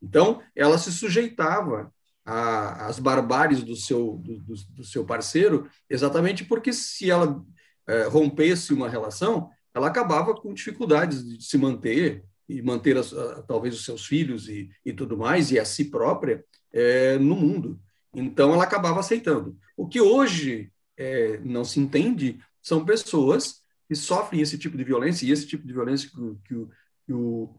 Então, 0.03 0.41
ela 0.53 0.77
se 0.77 0.91
sujeitava 0.91 1.93
às 2.25 2.99
barbáries 2.99 3.63
do 3.63 3.77
seu, 3.77 4.17
do, 4.17 4.37
do, 4.39 4.53
do, 4.71 4.83
seu 4.83 5.05
parceiro, 5.05 5.69
exatamente 5.89 6.43
porque 6.43 6.73
se 6.73 7.09
ela 7.09 7.41
é, 7.87 8.03
rompesse 8.03 8.73
uma 8.73 8.89
relação, 8.89 9.49
ela 9.73 9.87
acabava 9.87 10.35
com 10.35 10.53
dificuldades 10.53 11.23
de 11.23 11.41
se 11.41 11.57
manter, 11.57 12.25
e 12.57 12.61
manter 12.61 12.97
as, 12.97 13.13
talvez 13.47 13.73
os 13.73 13.85
seus 13.85 14.05
filhos 14.05 14.49
e, 14.49 14.69
e 14.85 14.91
tudo 14.91 15.17
mais, 15.17 15.51
e 15.51 15.59
a 15.59 15.65
si 15.65 15.85
própria, 15.85 16.43
é, 16.73 17.17
no 17.17 17.35
mundo. 17.35 17.79
Então, 18.13 18.53
ela 18.53 18.63
acabava 18.63 18.99
aceitando. 18.99 19.57
O 19.77 19.87
que 19.87 20.01
hoje 20.01 20.71
é, 20.97 21.39
não 21.39 21.63
se 21.63 21.79
entende 21.79 22.39
são 22.61 22.83
pessoas 22.83 23.61
que 23.87 23.95
sofrem 23.95 24.41
esse 24.41 24.57
tipo 24.57 24.77
de 24.77 24.83
violência, 24.83 25.25
e 25.25 25.31
esse 25.31 25.47
tipo 25.47 25.65
de 25.65 25.73
violência 25.73 26.09
que, 26.09 26.15
que, 26.45 26.55
o, 26.55 26.69
que 27.05 27.13
o 27.13 27.55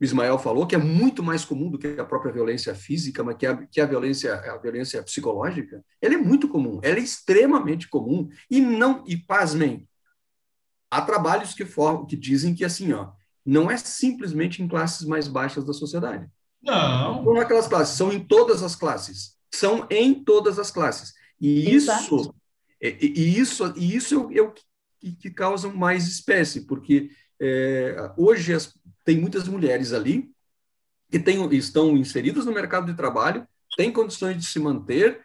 Ismael 0.00 0.38
falou, 0.38 0.66
que 0.66 0.74
é 0.74 0.78
muito 0.78 1.22
mais 1.22 1.44
comum 1.44 1.70
do 1.70 1.78
que 1.78 1.88
a 1.98 2.04
própria 2.04 2.32
violência 2.32 2.74
física, 2.74 3.22
mas 3.22 3.36
que 3.36 3.46
a, 3.46 3.66
que 3.66 3.80
a 3.80 3.86
violência 3.86 4.34
a 4.34 4.56
violência 4.58 5.02
psicológica, 5.02 5.84
ela 6.00 6.14
é 6.14 6.18
muito 6.18 6.48
comum, 6.48 6.80
ela 6.82 6.98
é 6.98 7.02
extremamente 7.02 7.88
comum, 7.88 8.28
e 8.50 8.60
não, 8.60 9.04
e 9.06 9.16
pasmem, 9.16 9.88
há 10.90 11.02
trabalhos 11.02 11.54
que, 11.54 11.64
for, 11.64 12.06
que 12.06 12.16
dizem 12.16 12.54
que 12.54 12.64
assim, 12.64 12.92
ó, 12.92 13.12
não 13.46 13.70
é 13.70 13.76
simplesmente 13.76 14.62
em 14.62 14.66
classes 14.66 15.06
mais 15.06 15.28
baixas 15.28 15.64
da 15.64 15.72
sociedade. 15.72 16.28
Não. 16.60 17.24
Não 17.24 17.34
naquelas 17.34 17.68
classes, 17.68 17.96
são 17.96 18.12
em 18.12 18.18
todas 18.18 18.62
as 18.62 18.74
classes. 18.74 19.36
São 19.54 19.86
em 19.88 20.12
todas 20.12 20.58
as 20.58 20.70
classes. 20.70 21.14
E 21.40 21.70
Exato. 21.70 22.02
isso, 22.02 22.34
e, 22.82 23.12
e, 23.16 23.38
isso, 23.38 23.74
e 23.76 23.96
isso 23.96 24.28
é 24.32 24.42
o 24.42 24.52
que, 24.52 25.12
que 25.12 25.30
causa 25.30 25.68
mais 25.68 26.08
espécie, 26.08 26.62
porque 26.62 27.10
é, 27.40 28.12
hoje 28.16 28.52
as, 28.52 28.74
tem 29.04 29.20
muitas 29.20 29.46
mulheres 29.46 29.92
ali 29.92 30.30
que 31.08 31.18
tem, 31.18 31.46
estão 31.54 31.96
inseridas 31.96 32.44
no 32.44 32.52
mercado 32.52 32.86
de 32.86 32.96
trabalho, 32.96 33.46
têm 33.76 33.92
condições 33.92 34.36
de 34.36 34.44
se 34.44 34.58
manter, 34.58 35.24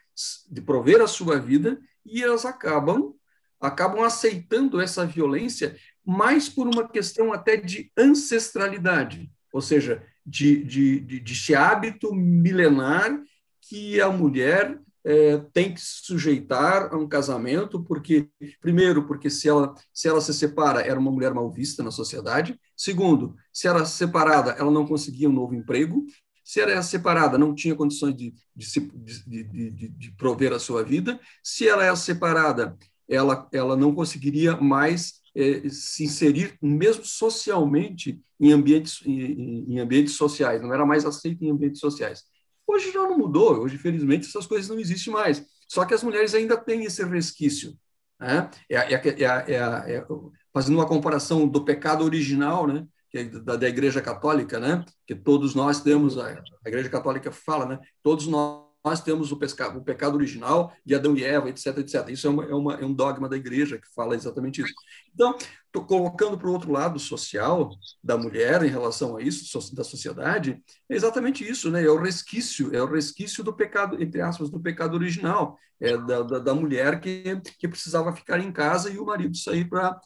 de 0.50 0.62
prover 0.62 1.02
a 1.02 1.08
sua 1.08 1.40
vida, 1.40 1.80
e 2.06 2.22
elas 2.22 2.46
acabam 2.46 3.16
acabam 3.60 4.04
aceitando 4.04 4.82
essa 4.82 5.06
violência 5.06 5.78
mais 6.06 6.50
por 6.50 6.68
uma 6.68 6.88
questão 6.88 7.32
até 7.32 7.58
de 7.58 7.92
ancestralidade, 7.98 9.32
ou 9.54 9.62
seja, 9.62 10.04
de, 10.26 10.64
de, 10.64 11.00
de, 11.00 11.20
de 11.20 11.56
hábito 11.56 12.14
milenar 12.14 13.22
que 13.62 14.00
a 14.02 14.10
mulher 14.10 14.80
é, 15.04 15.38
tem 15.54 15.74
que 15.74 15.82
se 15.82 16.04
sujeitar 16.04 16.94
a 16.94 16.98
um 16.98 17.08
casamento, 17.08 17.84
porque, 17.84 18.30
primeiro, 18.60 19.08
porque 19.08 19.30
se 19.30 19.50
ela, 19.50 19.74
se 19.94 20.08
ela 20.08 20.22
se 20.22 20.34
separa, 20.34 20.82
era 20.82 21.00
uma 21.00 21.12
mulher 21.12 21.34
mal 21.34 21.50
vista 21.52 21.84
na 21.84 21.92
sociedade. 21.92 22.60
Segundo, 22.76 23.36
se 23.52 23.68
era 23.68 23.86
separada, 23.86 24.52
ela 24.52 24.72
não 24.72 24.86
conseguia 24.86 25.30
um 25.30 25.34
novo 25.34 25.56
emprego. 25.56 26.06
Se 26.44 26.60
era 26.60 26.82
separada, 26.84 27.38
não 27.38 27.56
tinha 27.56 27.76
condições 27.76 28.16
de, 28.16 28.34
de, 28.56 28.66
de, 28.96 29.72
de, 29.72 29.88
de 29.90 30.12
prover 30.12 30.54
a 30.54 30.60
sua 30.60 30.84
vida. 30.84 31.20
Se 31.44 31.68
ela 31.68 31.86
é 31.86 31.96
separada, 31.96 32.78
ela, 33.08 33.48
ela 33.52 33.76
não 33.76 33.96
conseguiria 33.96 34.56
mais 34.58 35.21
é, 35.36 35.70
se 35.70 36.04
inserir, 36.04 36.58
mesmo 36.62 37.06
socialmente, 37.06 38.22
em 38.40 38.52
ambientes, 38.52 39.02
em, 39.06 39.66
em, 39.70 39.80
ambientes 39.80 40.16
sociais, 40.16 40.62
não 40.62 40.74
era 40.74 40.86
mais 40.86 41.06
aceito 41.06 41.44
em 41.44 41.52
ambientes 41.52 41.80
sociais. 41.80 42.24
Hoje 42.68 42.92
já 42.92 43.02
não 43.02 43.18
mudou, 43.18 43.60
hoje, 43.60 43.78
felizmente, 43.78 44.28
essas 44.28 44.46
coisas 44.46 44.70
não 44.70 44.80
existem 44.80 45.14
mais. 45.14 45.46
Só 45.68 45.86
que 45.86 45.94
as 45.94 46.04
mulheres 46.04 46.34
ainda 46.34 46.58
têm 46.58 46.84
esse 46.84 47.04
resquício. 47.04 47.74
Né? 48.20 48.50
É, 48.70 48.94
é, 48.94 48.94
é, 48.94 49.96
é 49.96 50.06
fazendo 50.54 50.76
uma 50.76 50.88
comparação 50.88 51.48
do 51.48 51.64
pecado 51.64 52.04
original, 52.04 52.68
né? 52.68 52.86
é 53.14 53.24
da, 53.24 53.56
da 53.56 53.70
Igreja 53.70 54.02
Católica, 54.02 54.60
né? 54.60 54.84
que 55.06 55.16
todos 55.16 55.56
nós 55.56 55.82
temos, 55.82 56.18
a, 56.18 56.28
a 56.66 56.70
Igreja 56.70 56.90
Católica 56.90 57.32
fala, 57.32 57.66
né? 57.66 57.80
todos 58.04 58.28
nós 58.28 58.71
nós 58.84 59.02
temos 59.02 59.32
o, 59.32 59.38
pesca, 59.38 59.70
o 59.70 59.84
pecado 59.84 60.16
original 60.16 60.74
de 60.86 60.96
Adão 60.96 61.16
e 61.16 61.24
Eva, 61.24 61.50
etc, 61.50 61.78
etc. 61.78 62.10
Isso 62.10 62.28
é, 62.28 62.30
uma, 62.30 62.46
é, 62.46 62.54
uma, 62.54 62.74
é 62.76 62.86
um 62.86 62.94
dogma 62.94 63.30
da 63.30 63.38
igreja 63.38 63.78
que 63.78 63.88
fala 63.94 64.16
exatamente 64.16 64.62
isso. 64.62 64.74
Então, 65.14 65.36
estou 65.66 65.86
colocando 65.86 66.38
para 66.38 66.48
o 66.48 66.52
outro 66.52 66.72
lado 66.72 67.00
social 67.00 67.70
da 68.04 68.18
mulher 68.18 68.64
em 68.64 68.70
relação 68.70 69.16
a 69.16 69.22
isso, 69.22 69.76
da 69.76 69.84
sociedade, 69.84 70.62
é 70.90 70.96
exatamente 70.96 71.48
isso, 71.48 71.70
né? 71.70 71.84
É 71.84 71.90
o 71.90 72.02
resquício, 72.02 72.76
é 72.76 72.82
o 72.82 72.92
resquício 72.92 73.44
do 73.44 73.54
pecado, 73.54 74.02
entre 74.02 74.22
aspas, 74.22 74.50
do 74.50 74.60
pecado 74.60 74.96
original, 74.96 75.58
é 75.80 75.98
da, 75.98 76.24
da, 76.24 76.40
da 76.40 76.56
mulher 76.56 77.00
que, 77.00 77.40
que 77.60 77.68
precisava 77.68 78.16
ficar 78.16 78.40
em 78.40 78.52
casa 78.52 78.90
e 78.90 78.98
o 78.98 79.06
marido 79.06 79.38
sair 79.38 79.70
para 79.70 80.00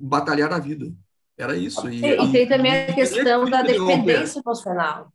batalhar 0.00 0.52
a 0.52 0.58
vida. 0.58 0.92
Era 1.36 1.56
isso. 1.56 1.88
E, 1.88 2.00
e, 2.00 2.24
e 2.24 2.32
tem 2.32 2.48
também 2.48 2.72
a 2.72 2.92
questão 2.92 3.48
da 3.48 3.62
dependência 3.62 4.40
emocional. 4.40 5.12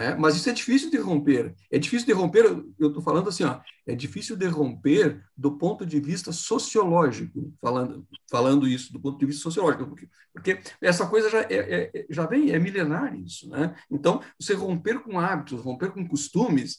É, 0.00 0.14
mas 0.14 0.34
isso 0.34 0.48
é 0.48 0.52
difícil 0.52 0.90
de 0.90 0.96
romper. 0.96 1.54
É 1.70 1.78
difícil 1.78 2.06
de 2.06 2.14
romper, 2.14 2.46
eu 2.78 2.88
estou 2.88 3.02
falando 3.02 3.28
assim, 3.28 3.44
ó, 3.44 3.60
é 3.86 3.94
difícil 3.94 4.34
de 4.34 4.46
romper 4.46 5.22
do 5.36 5.58
ponto 5.58 5.84
de 5.84 6.00
vista 6.00 6.32
sociológico, 6.32 7.52
falando, 7.60 8.06
falando 8.30 8.66
isso 8.66 8.94
do 8.94 8.98
ponto 8.98 9.18
de 9.18 9.26
vista 9.26 9.42
sociológico, 9.42 9.86
porque, 9.86 10.08
porque 10.32 10.60
essa 10.80 11.06
coisa 11.06 11.28
já, 11.28 11.42
é, 11.42 11.90
é, 11.94 12.06
já 12.08 12.24
vem, 12.24 12.50
é 12.50 12.58
milenar 12.58 13.14
isso. 13.14 13.50
Né? 13.50 13.74
Então, 13.90 14.22
você 14.38 14.54
romper 14.54 15.00
com 15.00 15.20
hábitos, 15.20 15.60
romper 15.60 15.90
com 15.90 16.08
costumes, 16.08 16.78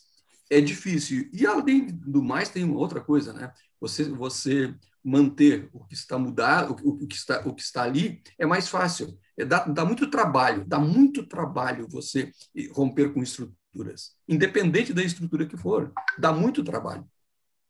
é 0.50 0.60
difícil. 0.60 1.30
E, 1.32 1.46
além 1.46 1.88
do 1.88 2.24
mais, 2.24 2.50
tem 2.50 2.70
outra 2.72 3.02
coisa, 3.02 3.32
né? 3.34 3.54
Você, 3.80 4.04
você 4.06 4.74
manter 5.04 5.70
o 5.74 5.86
que 5.86 5.94
está 5.94 6.18
mudado, 6.18 6.76
o, 6.84 7.08
que 7.08 7.16
está, 7.16 7.42
o 7.46 7.54
que 7.54 7.62
está 7.62 7.84
ali, 7.84 8.22
é 8.38 8.46
mais 8.46 8.68
fácil. 8.68 9.18
É, 9.38 9.46
dá, 9.46 9.66
dá 9.66 9.84
muito 9.84 10.10
trabalho, 10.10 10.66
dá 10.66 10.80
muito 10.80 11.26
trabalho 11.26 11.88
você 11.90 12.32
romper 12.72 13.14
com 13.14 13.22
estruturas, 13.24 14.16
independente 14.28 14.94
da 14.94 15.04
estrutura 15.04 15.46
que 15.46 15.58
for, 15.58 15.92
dá 16.18 16.32
muito 16.32 16.64
trabalho. 16.64 17.06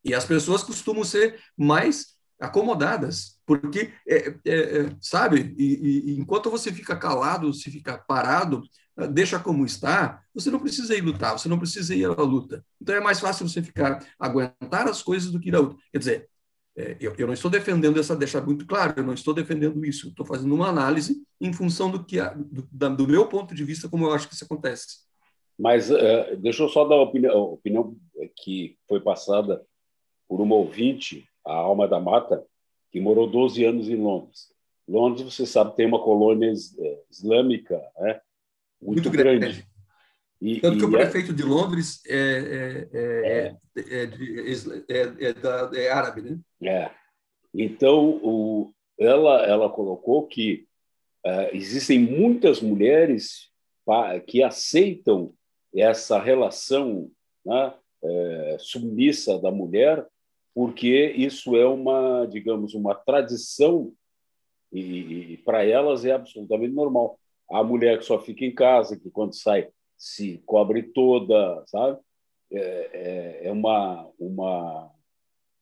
E 0.04 0.14
as 0.14 0.26
pessoas 0.26 0.64
costumam 0.64 1.04
ser 1.04 1.40
mais 1.56 2.16
acomodadas, 2.40 3.40
porque, 3.46 3.94
é, 4.08 4.30
é, 4.30 4.34
é 4.46 4.96
sabe, 5.00 5.56
e, 5.58 6.14
e, 6.14 6.20
enquanto 6.20 6.50
você 6.50 6.74
fica 6.74 6.96
calado, 6.96 7.54
se 7.54 7.70
fica 7.70 8.00
parado, 8.00 8.64
deixa 9.08 9.40
como 9.40 9.66
está, 9.66 10.22
você 10.34 10.50
não 10.50 10.60
precisa 10.60 10.96
ir 10.96 11.02
lutar, 11.02 11.38
você 11.38 11.48
não 11.48 11.60
precisa 11.60 11.96
ir 11.96 12.06
à 12.06 12.22
luta. 12.22 12.66
Então 12.80 12.96
é 12.96 13.00
mais 13.00 13.20
fácil 13.20 13.48
você 13.48 13.62
ficar, 13.62 14.04
aguentar 14.20 14.88
as 14.88 15.02
coisas 15.02 15.32
do 15.32 15.40
que 15.40 15.50
ir 15.50 15.56
à 15.56 15.60
luta. 15.60 15.78
Quer 15.92 16.00
dizer, 16.00 16.30
é, 16.82 16.98
eu, 17.00 17.14
eu, 17.16 17.28
não 17.28 17.34
estou 17.34 17.52
defendendo 17.52 18.00
essa, 18.00 18.16
deixar 18.16 18.42
muito 18.42 18.66
claro, 18.66 18.94
eu 18.98 19.04
não 19.04 19.14
estou 19.14 19.34
defendendo 19.34 19.86
isso, 19.86 20.10
estou 20.10 20.26
fazendo 20.26 20.54
uma 20.56 20.68
análise 20.68 21.22
em 21.40 21.54
função 21.54 21.92
do 21.92 22.04
que 22.04 22.18
do, 22.36 22.90
do, 22.90 23.08
meu 23.08 23.28
ponto 23.28 23.54
de 23.54 23.64
vista, 23.64 23.88
como 23.88 24.06
eu 24.06 24.14
acho 24.14 24.28
que 24.28 24.34
isso 24.34 24.46
acontece. 24.46 25.02
Mas 25.60 25.92
uh, 25.92 26.36
deixa 26.40 26.64
eu 26.64 26.70
só 26.70 26.88
dar 26.88 26.96
a 26.96 27.02
opinião, 27.02 27.32
a 27.32 27.38
opinião 27.38 27.96
que 28.36 28.78
foi 28.88 29.00
passada 29.00 29.64
por 30.28 30.42
uma 30.42 30.56
ouvinte, 30.56 31.28
a 31.46 31.54
Alma 31.54 31.88
da 31.88 32.00
Mata, 32.00 32.44
que 32.92 33.00
morou 33.00 33.30
12 33.30 33.64
anos 33.64 33.88
em 33.88 33.96
Londres. 33.96 34.52
Londres, 34.88 35.22
você 35.34 35.46
sabe, 35.46 35.76
tem 35.76 35.86
uma 35.86 36.02
colônia 36.04 36.52
é, 36.52 37.00
islâmica 37.12 37.80
né? 38.00 38.20
muito, 38.82 39.04
muito 39.04 39.12
grande. 39.12 39.40
grande. 39.40 39.71
E, 40.42 40.60
Tanto 40.60 40.80
que 40.80 40.86
o 40.86 40.92
prefeito 40.92 41.32
de 41.34 41.44
Londres 41.44 42.02
é, 42.08 42.88
é, 42.92 43.56
é, 43.78 45.34
da, 45.34 45.70
é, 45.76 45.90
árabe, 45.92 46.22
né? 46.22 46.40
É. 46.64 46.92
Então, 47.54 48.20
o, 48.24 48.74
ela, 48.98 49.46
ela 49.46 49.70
colocou 49.70 50.26
que 50.26 50.66
uh, 51.26 51.54
existem 51.56 52.00
muitas 52.00 52.60
mulheres 52.60 53.52
que 54.26 54.42
aceitam 54.42 55.34
essa 55.76 56.18
relação 56.18 57.12
né, 57.46 57.74
é, 58.04 58.58
submissa 58.60 59.38
da 59.40 59.52
mulher, 59.52 60.06
porque 60.54 61.14
isso 61.16 61.56
é 61.58 61.66
uma, 61.66 62.26
digamos, 62.26 62.74
uma 62.74 62.96
tradição 62.96 63.92
e, 64.72 65.34
e 65.34 65.38
para 65.38 65.66
elas 65.66 66.06
é 66.06 66.12
absolutamente 66.12 66.74
normal. 66.74 67.20
A 67.50 67.64
mulher 67.64 68.00
que 68.00 68.06
só 68.06 68.20
fica 68.20 68.46
em 68.46 68.54
casa, 68.54 68.98
que 68.98 69.10
quando 69.10 69.36
sai 69.36 69.70
se 70.02 70.42
cobre 70.48 70.82
toda, 70.82 71.64
sabe? 71.68 72.00
É, 72.52 72.60
é, 72.60 73.48
é 73.48 73.52
uma, 73.52 74.10
uma, 74.18 74.92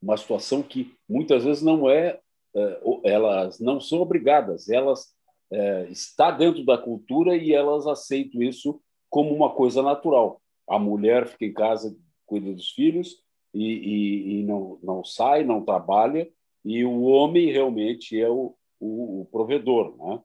uma 0.01 0.15
situação 0.15 0.63
que 0.63 0.95
muitas 1.09 1.43
vezes 1.43 1.61
não 1.61 1.89
é, 1.89 2.17
é 2.55 2.79
elas 3.03 3.59
não 3.59 3.81
são 3.81 3.99
obrigadas, 3.99 4.69
elas 4.69 5.13
é, 5.51 5.89
está 5.89 6.31
dentro 6.31 6.63
da 6.63 6.77
cultura 6.77 7.35
e 7.35 7.53
elas 7.53 7.85
aceitam 7.85 8.41
isso 8.41 8.81
como 9.09 9.35
uma 9.35 9.49
coisa 9.49 9.83
natural. 9.83 10.41
A 10.69 10.79
mulher 10.79 11.27
fica 11.27 11.43
em 11.43 11.53
casa, 11.53 11.93
cuida 12.25 12.53
dos 12.53 12.71
filhos 12.71 13.17
e, 13.53 13.65
e, 13.65 14.39
e 14.39 14.43
não, 14.43 14.79
não 14.81 15.03
sai, 15.03 15.43
não 15.43 15.65
trabalha, 15.65 16.31
e 16.63 16.85
o 16.85 17.01
homem 17.01 17.51
realmente 17.51 18.17
é 18.17 18.29
o, 18.29 18.55
o, 18.79 19.21
o 19.21 19.25
provedor. 19.25 19.97
Né? 19.97 20.21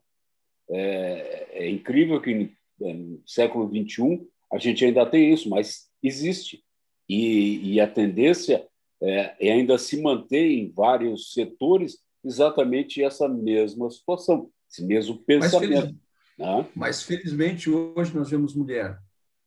É, 0.70 1.48
é, 1.64 1.68
incrível 1.68 2.22
que 2.22 2.54
no 2.78 3.22
século 3.26 3.68
XXI 3.68 4.26
a 4.52 4.58
gente 4.58 4.84
ainda 4.84 5.04
tem 5.04 5.32
isso, 5.32 5.48
mas 5.48 5.88
existe. 6.02 6.62
E, 7.08 7.74
e 7.74 7.80
a 7.80 7.86
tendência 7.86 8.66
é, 9.02 9.48
é 9.48 9.52
ainda 9.52 9.76
se 9.78 10.00
manter 10.00 10.50
em 10.50 10.70
vários 10.70 11.32
setores 11.32 11.98
exatamente 12.24 13.02
essa 13.02 13.28
mesma 13.28 13.90
situação, 13.90 14.50
esse 14.70 14.84
mesmo 14.84 15.18
pensamento. 15.18 15.72
Mas, 15.72 15.80
feliz... 15.80 15.94
né? 16.38 16.68
mas 16.74 17.02
felizmente 17.02 17.70
hoje 17.70 18.14
nós 18.14 18.30
vemos 18.30 18.54
mulher 18.54 18.98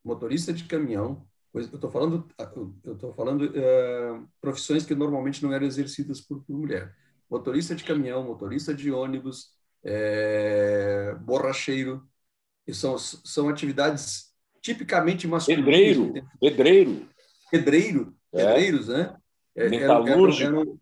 motorista 0.08 0.54
de 0.54 0.64
caminhão, 0.64 1.28
eu 1.54 1.62
estou 1.62 1.92
falando, 1.92 2.26
eu 2.86 2.94
estou 2.94 3.14
falando 3.14 3.46
uh, 3.46 4.28
profissões 4.40 4.86
que 4.86 4.96
normalmente 4.96 5.44
não 5.44 5.52
eram 5.52 5.66
exercidas 5.66 6.22
por, 6.22 6.44
por 6.44 6.58
mulher. 6.58 6.96
Motorista 7.30 7.76
de 7.76 7.84
caminhão, 7.84 8.24
motorista 8.24 8.74
de 8.74 8.90
ônibus, 8.92 9.50
é, 9.84 11.14
borracheiro, 11.22 12.08
são, 12.74 12.98
são 12.98 13.50
atividades 13.50 14.28
tipicamente 14.62 15.28
masculinas. 15.28 15.66
Pedreiro, 15.66 16.14
pedreiro. 16.40 17.10
Pedreiro, 17.50 18.16
é. 18.34 18.46
pedreiros, 18.46 18.88
né? 18.90 19.16
É, 19.56 19.70
Metalúrgico. 19.70 20.80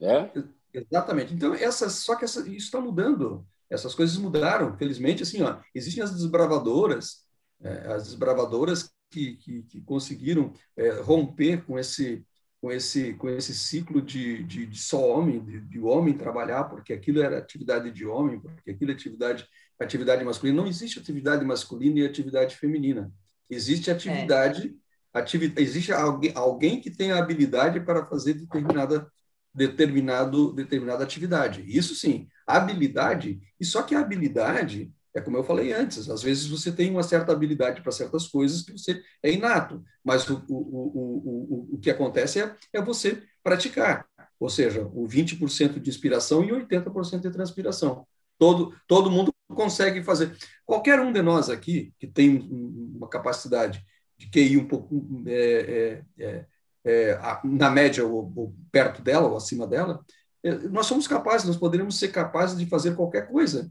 é? 0.00 0.30
Exatamente. 0.72 1.34
Então, 1.34 1.54
essa, 1.54 1.88
só 1.88 2.16
que 2.16 2.24
essa, 2.24 2.40
isso 2.40 2.66
está 2.66 2.80
mudando. 2.80 3.46
Essas 3.70 3.94
coisas 3.94 4.16
mudaram, 4.16 4.76
felizmente. 4.76 5.22
Assim, 5.22 5.42
ó, 5.42 5.58
existem 5.74 6.02
as 6.02 6.12
desbravadoras, 6.12 7.24
é, 7.60 7.92
as 7.92 8.04
desbravadoras 8.04 8.90
que, 9.10 9.36
que, 9.36 9.62
que 9.62 9.80
conseguiram 9.82 10.52
é, 10.76 10.90
romper 11.00 11.64
com 11.64 11.78
esse 11.78 12.24
com 12.64 12.72
esse 12.72 13.12
com 13.12 13.28
esse 13.28 13.54
ciclo 13.54 14.00
de, 14.00 14.42
de, 14.44 14.64
de 14.64 14.78
só 14.78 14.98
homem, 15.06 15.38
de, 15.44 15.60
de, 15.60 15.78
homem 15.80 16.16
trabalhar, 16.16 16.64
porque 16.64 16.94
aquilo 16.94 17.20
era 17.20 17.36
atividade 17.36 17.90
de 17.90 18.06
homem, 18.06 18.40
porque 18.40 18.70
aquilo 18.70 18.90
é 18.90 18.94
atividade 18.94 19.46
atividade 19.78 20.24
masculina. 20.24 20.62
Não 20.62 20.66
existe 20.66 20.98
atividade 20.98 21.44
masculina 21.44 21.98
e 21.98 22.06
atividade 22.06 22.56
feminina. 22.56 23.12
Existe 23.50 23.90
atividade, 23.90 24.74
é. 25.14 25.18
atividade 25.18 25.62
existe 25.62 25.92
alguém, 25.92 26.32
alguém 26.34 26.80
que 26.80 26.90
tem 26.90 27.12
a 27.12 27.18
habilidade 27.18 27.80
para 27.80 28.06
fazer 28.06 28.32
determinada 28.32 29.12
determinado 29.54 30.54
determinada 30.54 31.04
atividade. 31.04 31.62
Isso 31.66 31.94
sim, 31.94 32.28
habilidade. 32.46 33.42
E 33.60 33.64
só 33.66 33.82
que 33.82 33.94
a 33.94 34.00
habilidade 34.00 34.90
é 35.14 35.20
como 35.20 35.36
eu 35.36 35.44
falei 35.44 35.72
antes, 35.72 36.10
às 36.10 36.22
vezes 36.22 36.46
você 36.46 36.72
tem 36.72 36.90
uma 36.90 37.02
certa 37.02 37.32
habilidade 37.32 37.80
para 37.80 37.92
certas 37.92 38.26
coisas 38.26 38.62
que 38.62 38.72
você 38.72 39.00
é 39.22 39.30
inato, 39.30 39.82
mas 40.02 40.28
o, 40.28 40.44
o, 40.48 40.56
o, 40.56 41.68
o, 41.70 41.74
o 41.74 41.78
que 41.78 41.90
acontece 41.90 42.40
é, 42.40 42.54
é 42.72 42.82
você 42.82 43.22
praticar, 43.42 44.06
ou 44.40 44.48
seja, 44.48 44.82
o 44.92 45.06
20% 45.06 45.78
de 45.78 45.88
inspiração 45.88 46.42
e 46.42 46.50
80% 46.50 47.20
de 47.20 47.30
transpiração. 47.30 48.04
Todo, 48.36 48.74
todo 48.88 49.10
mundo 49.10 49.32
consegue 49.54 50.02
fazer. 50.02 50.36
Qualquer 50.66 50.98
um 50.98 51.12
de 51.12 51.22
nós 51.22 51.48
aqui 51.48 51.94
que 51.98 52.06
tem 52.06 52.48
uma 52.50 53.08
capacidade 53.08 53.84
de 54.18 54.28
QI 54.28 54.56
um 54.56 54.66
pouco 54.66 55.22
é, 55.26 56.02
é, 56.18 56.24
é, 56.24 56.46
é 56.84 57.18
na 57.44 57.70
média 57.70 58.04
ou, 58.04 58.32
ou, 58.34 58.54
perto 58.72 59.00
dela 59.00 59.28
ou 59.28 59.36
acima 59.36 59.66
dela, 59.66 60.04
é, 60.42 60.52
nós 60.68 60.86
somos 60.86 61.06
capazes, 61.06 61.46
nós 61.46 61.56
poderíamos 61.56 61.98
ser 61.98 62.08
capazes 62.08 62.58
de 62.58 62.66
fazer 62.66 62.96
qualquer 62.96 63.28
coisa. 63.28 63.70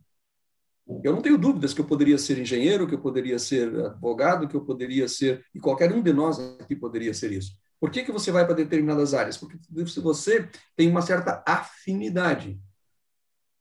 Eu 1.03 1.13
não 1.13 1.21
tenho 1.21 1.37
dúvidas 1.37 1.73
que 1.73 1.81
eu 1.81 1.85
poderia 1.85 2.17
ser 2.17 2.37
engenheiro, 2.39 2.87
que 2.87 2.95
eu 2.95 3.01
poderia 3.01 3.39
ser 3.39 3.67
advogado, 3.85 4.47
que 4.47 4.55
eu 4.55 4.65
poderia 4.65 5.07
ser, 5.07 5.45
e 5.55 5.59
qualquer 5.59 5.91
um 5.93 6.01
de 6.01 6.11
nós 6.11 6.39
aqui 6.59 6.75
poderia 6.75 7.13
ser 7.13 7.31
isso. 7.31 7.57
Por 7.79 7.89
que, 7.89 8.03
que 8.03 8.11
você 8.11 8.31
vai 8.31 8.45
para 8.45 8.55
determinadas 8.55 9.13
áreas? 9.13 9.37
Porque 9.37 9.57
você 10.01 10.49
tem 10.75 10.89
uma 10.89 11.01
certa 11.01 11.43
afinidade. 11.45 12.59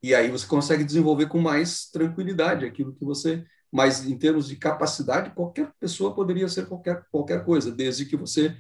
E 0.03 0.15
aí 0.15 0.31
você 0.31 0.47
consegue 0.47 0.85
desenvolver 0.85 1.27
com 1.27 1.39
mais 1.39 1.87
tranquilidade 1.91 2.65
aquilo 2.65 2.95
que 2.95 3.05
você. 3.05 3.45
Mas 3.71 4.05
em 4.05 4.17
termos 4.19 4.49
de 4.49 4.57
capacidade, 4.57 5.35
qualquer 5.35 5.73
pessoa 5.81 6.15
poderia 6.15 6.49
ser 6.49 6.67
qualquer, 6.67 7.05
qualquer 7.11 7.45
coisa, 7.45 7.71
desde 7.71 8.05
que 8.05 8.17
você 8.17 8.57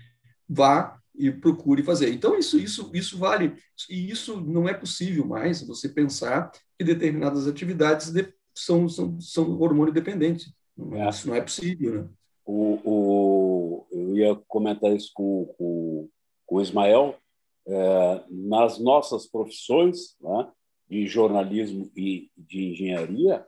vá 0.49 0.99
e 1.15 1.31
procure 1.31 1.83
fazer. 1.83 2.13
Então, 2.13 2.39
isso, 2.39 2.59
isso, 2.59 2.91
isso 2.95 3.19
vale. 3.19 3.55
E 3.91 4.11
isso 4.11 4.41
não 4.41 4.69
é 4.69 4.73
possível 4.73 5.27
mais 5.27 5.63
você 5.63 5.89
pensar 5.89 6.51
que 6.79 6.85
determinadas 6.85 7.47
atividades 7.47 8.13
são, 8.55 8.89
são, 8.89 9.21
são 9.21 9.61
hormônio 9.61 9.93
dependentes. 9.93 10.53
É. 10.93 11.09
Isso 11.09 11.29
não 11.29 11.35
é 11.35 11.41
possível, 11.41 12.03
né? 12.03 12.09
O, 12.45 12.79
o, 12.85 13.87
eu 13.93 14.17
ia 14.17 14.35
comentar 14.49 14.95
isso 14.95 15.13
com, 15.15 15.47
com, 15.57 16.09
com 16.47 16.57
o 16.57 16.61
Ismael. 16.61 17.17
É, 17.65 18.25
nas 18.29 18.81
nossas 18.81 19.25
profissões, 19.25 20.17
né, 20.21 20.51
de 20.91 21.07
jornalismo 21.07 21.89
e 21.97 22.29
de 22.37 22.71
engenharia, 22.71 23.47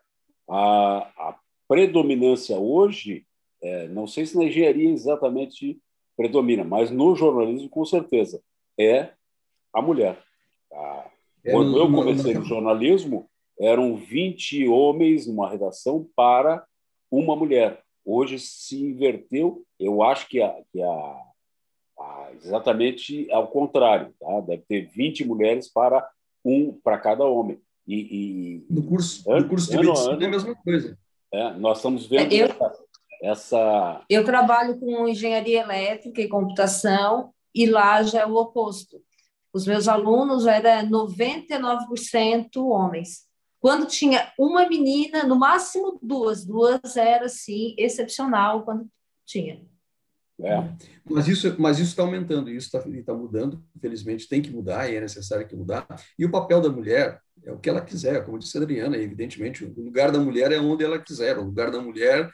a, 0.49 0.99
a 0.99 1.38
predominância 1.67 2.57
hoje, 2.57 3.27
é, 3.61 3.88
não 3.88 4.07
sei 4.07 4.25
se 4.25 4.37
na 4.37 4.45
engenharia 4.45 4.88
exatamente 4.88 5.81
predomina, 6.17 6.62
mas 6.62 6.93
no 6.93 7.17
jornalismo, 7.17 7.69
com 7.69 7.85
certeza, 7.85 8.40
é 8.79 9.11
a 9.73 9.83
mulher. 9.83 10.23
A, 10.73 11.11
é 11.45 11.51
quando 11.51 11.77
eu 11.77 11.90
comecei 11.90 12.35
no 12.35 12.45
jornalismo, 12.45 13.29
eram 13.59 13.97
20 13.97 14.69
homens 14.69 15.27
numa 15.27 15.49
redação 15.49 16.09
para 16.14 16.64
uma 17.11 17.37
mulher. 17.37 17.83
Hoje 18.05 18.38
se 18.38 18.83
inverteu, 18.83 19.64
eu 19.79 20.03
acho 20.03 20.29
que, 20.29 20.43
a, 20.43 20.55
que 20.73 20.83
a, 20.83 21.21
a, 21.99 22.29
exatamente 22.43 23.31
ao 23.31 23.49
contrário. 23.49 24.12
Tá? 24.21 24.40
Deve 24.40 24.62
ter 24.69 24.87
20 24.87 25.25
mulheres 25.25 25.69
para 25.69 26.07
um 26.45 26.73
para 26.73 26.99
cada 26.99 27.25
homem. 27.25 27.59
E, 27.87 27.95
e 27.95 28.67
no 28.71 28.83
curso, 28.83 29.31
ano, 29.31 29.43
no 29.43 29.49
curso 29.49 29.71
de 29.71 29.77
ano, 29.77 29.87
medicina 29.88 30.12
ano, 30.12 30.23
é 30.23 30.27
a 30.27 30.31
mesma 30.31 30.55
coisa. 30.57 30.99
É, 31.33 31.53
nós 31.55 31.79
estamos 31.79 32.07
vendo 32.07 32.33
eu, 32.33 32.47
essa, 32.47 32.75
essa. 33.23 34.05
Eu 34.09 34.25
trabalho 34.25 34.79
com 34.79 35.09
engenharia 35.09 35.62
elétrica 35.62 36.21
e 36.21 36.29
computação, 36.29 37.33
e 37.55 37.67
lá 37.67 38.03
já 38.03 38.21
é 38.21 38.27
o 38.27 38.35
oposto. 38.35 39.01
Os 39.53 39.67
meus 39.67 39.87
alunos 39.87 40.47
eram 40.47 40.90
99% 40.90 42.57
homens. 42.57 43.27
Quando 43.64 43.87
tinha 43.87 44.31
uma 44.38 44.68
menina, 44.68 45.22
no 45.24 45.37
máximo 45.37 45.98
duas, 46.03 46.44
duas 46.44 46.98
era 46.98 47.24
assim 47.24 47.74
excepcional 47.79 48.62
quando 48.62 48.87
tinha. 49.24 49.66
É. 50.38 50.70
Mas 51.03 51.29
isso 51.29 51.57
mas 51.59 51.79
isso 51.79 51.92
está 51.92 52.03
aumentando, 52.03 52.50
isso 52.50 52.66
está 52.66 52.79
tá 52.79 53.14
mudando, 53.14 53.64
infelizmente 53.74 54.29
tem 54.29 54.42
que 54.42 54.50
mudar 54.50 54.90
e 54.90 54.96
é 54.96 55.00
necessário 55.00 55.48
que 55.48 55.57
mudar. 55.57 55.87
E 56.18 56.27
o 56.27 56.31
papel 56.31 56.61
da 56.61 56.68
mulher 56.68 57.18
é 57.42 57.53
o 57.53 57.59
que 57.59 57.70
ela 57.70 57.81
quiser, 57.81 58.22
como 58.27 58.38
disse 58.38 58.59
a 58.59 58.61
Adriana, 58.61 58.98
evidentemente, 58.98 59.64
o 59.64 59.83
lugar 59.83 60.12
da 60.12 60.18
mulher 60.18 60.53
é 60.53 60.61
onde 60.61 60.85
ela 60.85 60.98
quiser, 60.98 61.38
o 61.38 61.44
lugar 61.44 61.70
da 61.70 61.81
mulher 61.81 62.31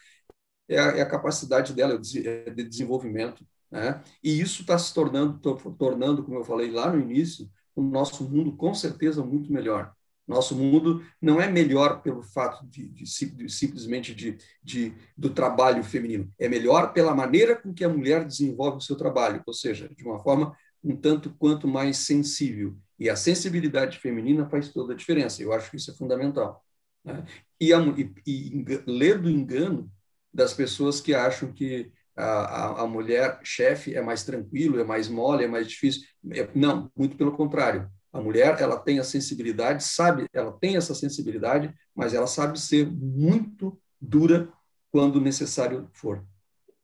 é 0.69 0.81
a, 0.81 0.97
é 0.97 1.03
a 1.03 1.09
capacidade 1.09 1.73
dela 1.73 1.97
de 1.97 2.65
desenvolvimento. 2.65 3.47
Né? 3.71 4.03
E 4.21 4.41
isso 4.41 4.63
está 4.63 4.77
se 4.77 4.93
tornando, 4.93 5.39
tornando, 5.79 6.25
como 6.25 6.39
eu 6.39 6.45
falei 6.45 6.73
lá 6.73 6.91
no 6.91 7.01
início, 7.01 7.49
o 7.77 7.83
nosso 7.83 8.29
mundo 8.29 8.57
com 8.57 8.75
certeza 8.75 9.25
muito 9.25 9.53
melhor. 9.53 9.95
Nosso 10.31 10.55
mundo 10.55 11.05
não 11.21 11.41
é 11.41 11.51
melhor 11.51 12.03
pelo 12.03 12.23
fato 12.23 12.65
de, 12.69 12.89
de, 12.89 13.03
de 13.05 13.49
simplesmente 13.49 14.15
de, 14.15 14.39
de, 14.63 14.95
do 15.17 15.31
trabalho 15.31 15.83
feminino, 15.83 16.33
é 16.39 16.49
melhor 16.49 16.93
pela 16.93 17.13
maneira 17.13 17.57
com 17.57 17.75
que 17.75 17.83
a 17.83 17.89
mulher 17.89 18.25
desenvolve 18.25 18.79
o 18.79 18.81
seu 18.81 18.95
trabalho, 18.95 19.43
ou 19.45 19.53
seja, 19.53 19.89
de 19.89 20.05
uma 20.05 20.21
forma 20.23 20.57
um 20.85 20.97
tanto 20.97 21.35
quanto 21.37 21.67
mais 21.67 21.99
sensível. 21.99 22.77
E 22.97 23.11
a 23.11 23.17
sensibilidade 23.17 23.99
feminina 23.99 24.49
faz 24.49 24.69
toda 24.69 24.93
a 24.93 24.97
diferença. 24.97 25.43
Eu 25.43 25.53
acho 25.53 25.69
que 25.69 25.77
isso 25.77 25.91
é 25.91 25.95
fundamental. 25.95 26.65
Né? 27.05 27.25
E, 27.61 27.73
a, 27.73 27.81
e, 27.81 28.13
e 28.25 28.65
ler 28.87 29.19
do 29.19 29.29
engano 29.29 29.91
das 30.33 30.55
pessoas 30.55 31.01
que 31.01 31.13
acham 31.13 31.53
que 31.53 31.91
a, 32.17 32.23
a, 32.23 32.83
a 32.83 32.87
mulher 32.87 33.41
chefe 33.43 33.97
é 33.97 34.01
mais 34.01 34.23
tranquilo, 34.23 34.79
é 34.79 34.85
mais 34.85 35.09
mole, 35.09 35.45
é 35.45 35.49
mais 35.49 35.67
difícil. 35.67 36.03
É, 36.31 36.49
não, 36.55 36.89
muito 36.97 37.17
pelo 37.17 37.33
contrário. 37.33 37.91
A 38.13 38.21
mulher, 38.21 38.61
ela 38.61 38.77
tem 38.77 38.99
a 38.99 39.05
sensibilidade, 39.05 39.85
sabe, 39.85 40.27
ela 40.33 40.53
tem 40.53 40.77
essa 40.77 40.95
sensibilidade, 40.95 41.73
mas 41.95 42.13
ela 42.13 42.27
sabe 42.27 42.59
ser 42.59 42.91
muito 42.91 43.79
dura 44.01 44.53
quando 44.91 45.21
necessário 45.21 45.89
for. 45.93 46.25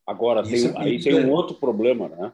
Agora, 0.05 0.41
tem, 0.41 0.67
é, 0.67 0.73
aí 0.77 1.03
tem 1.03 1.15
um 1.15 1.31
outro 1.31 1.57
problema, 1.57 2.07
né? 2.07 2.33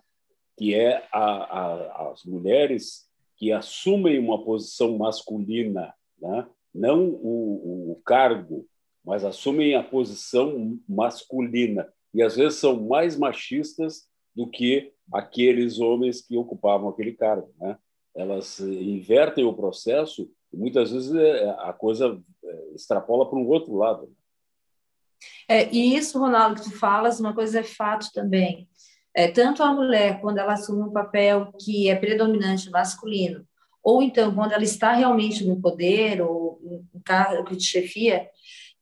que 0.56 0.76
é 0.76 1.08
a, 1.12 1.24
a, 1.24 2.12
as 2.12 2.24
mulheres 2.24 3.10
que 3.36 3.52
assumem 3.52 4.20
uma 4.20 4.44
posição 4.44 4.96
masculina, 4.98 5.92
né? 6.22 6.48
não 6.74 7.10
o, 7.10 7.94
o 7.94 8.02
cargo, 8.06 8.68
mas 9.04 9.24
assumem 9.24 9.76
a 9.76 9.84
posição 9.84 10.80
masculina. 10.88 11.92
E 12.14 12.22
às 12.22 12.36
vezes 12.36 12.60
são 12.60 12.88
mais 12.88 13.18
machistas 13.18 14.08
do 14.36 14.48
que 14.48 14.94
aqueles 15.12 15.80
homens 15.80 16.22
que 16.22 16.38
ocupavam 16.38 16.90
aquele 16.90 17.14
cargo. 17.14 17.52
Né? 17.60 17.76
Elas 18.16 18.60
invertem 18.60 19.46
o 19.46 19.54
processo 19.54 20.30
e 20.52 20.58
muitas 20.58 20.92
vezes 20.92 21.14
é, 21.16 21.50
a 21.60 21.74
coisa 21.74 22.22
é, 22.44 22.76
extrapola 22.76 23.28
para 23.28 23.40
um 23.40 23.48
outro 23.48 23.76
lado. 23.76 24.14
É, 25.48 25.74
e 25.74 25.96
isso, 25.96 26.20
Ronaldo, 26.20 26.62
que 26.62 26.70
tu 26.70 26.78
falas, 26.78 27.20
uma 27.20 27.34
coisa 27.34 27.60
é 27.60 27.64
fato 27.64 28.12
também. 28.14 28.68
É, 29.16 29.28
tanto 29.30 29.64
a 29.64 29.74
mulher, 29.74 30.20
quando 30.22 30.40
ela 30.40 30.54
assume 30.54 30.82
um 30.82 30.92
papel 30.92 31.52
que 31.60 31.90
é 31.90 31.96
predominante 31.96 32.70
masculino, 32.70 33.46
ou 33.84 34.02
então 34.02 34.34
quando 34.34 34.54
ela 34.54 34.64
está 34.64 34.94
realmente 34.94 35.46
no 35.46 35.60
poder 35.60 36.22
ou 36.22 36.60
um 36.94 37.02
cargo 37.04 37.56
de 37.56 37.64
chefia, 37.64 38.28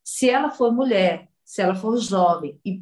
se 0.04 0.30
ela 0.30 0.52
for 0.52 0.72
mulher, 0.72 1.28
se 1.44 1.62
ela 1.62 1.76
for 1.76 1.98
jovem 1.98 2.60
e 2.64 2.82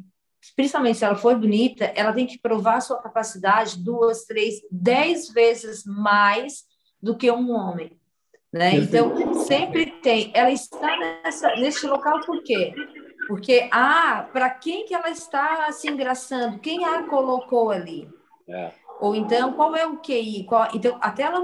principalmente 0.56 0.98
se 0.98 1.04
ela 1.04 1.16
for 1.16 1.36
bonita, 1.36 1.84
ela 1.94 2.12
tem 2.12 2.26
que 2.26 2.38
provar 2.38 2.80
sua 2.80 3.00
capacidade 3.00 3.82
duas, 3.82 4.24
três, 4.24 4.60
dez 4.70 5.28
vezes 5.28 5.84
mais 5.84 6.64
do 7.02 7.16
que 7.16 7.30
um 7.30 7.50
homem. 7.50 7.98
Né? 8.52 8.74
Então, 8.74 9.34
sempre 9.44 9.86
tem. 10.02 10.30
Ela 10.34 10.50
está 10.50 10.96
nessa, 10.96 11.54
nesse 11.56 11.86
local 11.86 12.20
por 12.20 12.42
quê? 12.42 12.74
Porque, 13.28 13.68
ah, 13.70 14.28
para 14.32 14.50
quem 14.50 14.84
que 14.84 14.94
ela 14.94 15.08
está 15.08 15.70
se 15.70 15.88
engraçando? 15.88 16.58
Quem 16.58 16.84
a 16.84 17.04
colocou 17.04 17.70
ali? 17.70 18.08
É. 18.48 18.72
Ou 19.00 19.14
então, 19.14 19.52
qual 19.52 19.76
é 19.76 19.86
o 19.86 19.98
QI? 19.98 20.44
Qual, 20.44 20.68
então, 20.74 20.98
até 21.00 21.22
ela 21.22 21.40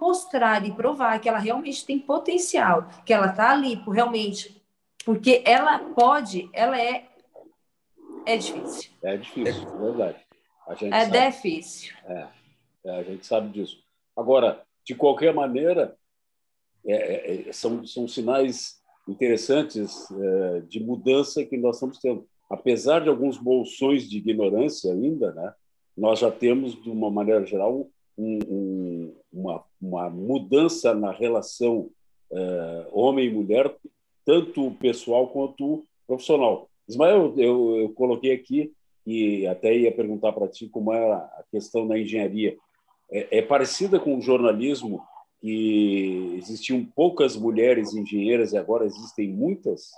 mostrar 0.00 0.66
e 0.66 0.72
provar 0.72 1.18
que 1.18 1.28
ela 1.28 1.38
realmente 1.38 1.84
tem 1.84 1.98
potencial, 1.98 2.88
que 3.04 3.12
ela 3.12 3.26
está 3.26 3.50
ali 3.50 3.76
por 3.78 3.94
realmente, 3.94 4.62
porque 5.04 5.42
ela 5.46 5.78
pode, 5.78 6.48
ela 6.52 6.80
é 6.80 7.09
é 8.26 8.36
difícil. 8.36 8.90
É 9.02 9.16
difícil, 9.16 9.68
é 9.68 9.82
verdade. 9.82 10.18
é 10.68 11.04
sabe, 11.04 11.30
difícil. 11.30 11.94
É, 12.04 12.28
é, 12.84 12.90
a 12.90 13.02
gente 13.02 13.26
sabe 13.26 13.50
disso. 13.50 13.82
Agora, 14.16 14.62
de 14.84 14.94
qualquer 14.94 15.34
maneira, 15.34 15.96
é, 16.86 16.94
é, 16.94 17.48
é 17.48 17.52
são, 17.52 17.86
são 17.86 18.06
sinais 18.06 18.80
interessantes 19.08 20.10
é, 20.10 20.60
de 20.60 20.80
mudança 20.80 21.44
que 21.44 21.56
nós 21.56 21.76
estamos 21.76 21.98
tendo. 21.98 22.26
Apesar 22.48 23.00
de 23.00 23.08
alguns 23.08 23.38
bolsões 23.38 24.08
de 24.08 24.18
ignorância 24.18 24.92
ainda, 24.92 25.32
né, 25.32 25.54
nós 25.96 26.18
já 26.18 26.30
temos, 26.30 26.80
de 26.80 26.90
uma 26.90 27.10
maneira 27.10 27.44
geral, 27.44 27.88
um, 28.16 28.38
um, 28.48 29.16
uma, 29.32 29.64
uma 29.80 30.10
mudança 30.10 30.94
na 30.94 31.12
relação 31.12 31.90
é, 32.32 32.86
homem 32.92 33.26
e 33.26 33.32
mulher, 33.32 33.74
tanto 34.24 34.70
pessoal 34.72 35.28
quanto 35.28 35.84
profissional. 36.06 36.69
Ismael, 36.90 37.34
eu, 37.36 37.76
eu 37.78 37.88
coloquei 37.90 38.32
aqui 38.32 38.72
e 39.06 39.46
até 39.46 39.74
ia 39.74 39.92
perguntar 39.92 40.32
para 40.32 40.48
ti 40.48 40.68
como 40.68 40.92
era 40.92 41.16
a 41.16 41.44
questão 41.50 41.86
da 41.86 41.98
engenharia. 41.98 42.56
É, 43.10 43.38
é, 43.38 43.42
parecida 43.42 43.98
com 43.98 44.16
o 44.16 44.20
jornalismo, 44.20 45.00
que 45.40 46.34
existiam 46.36 46.84
poucas 46.84 47.36
mulheres 47.36 47.94
engenheiras 47.94 48.52
e 48.52 48.58
agora 48.58 48.84
existem 48.84 49.28
muitas? 49.28 49.90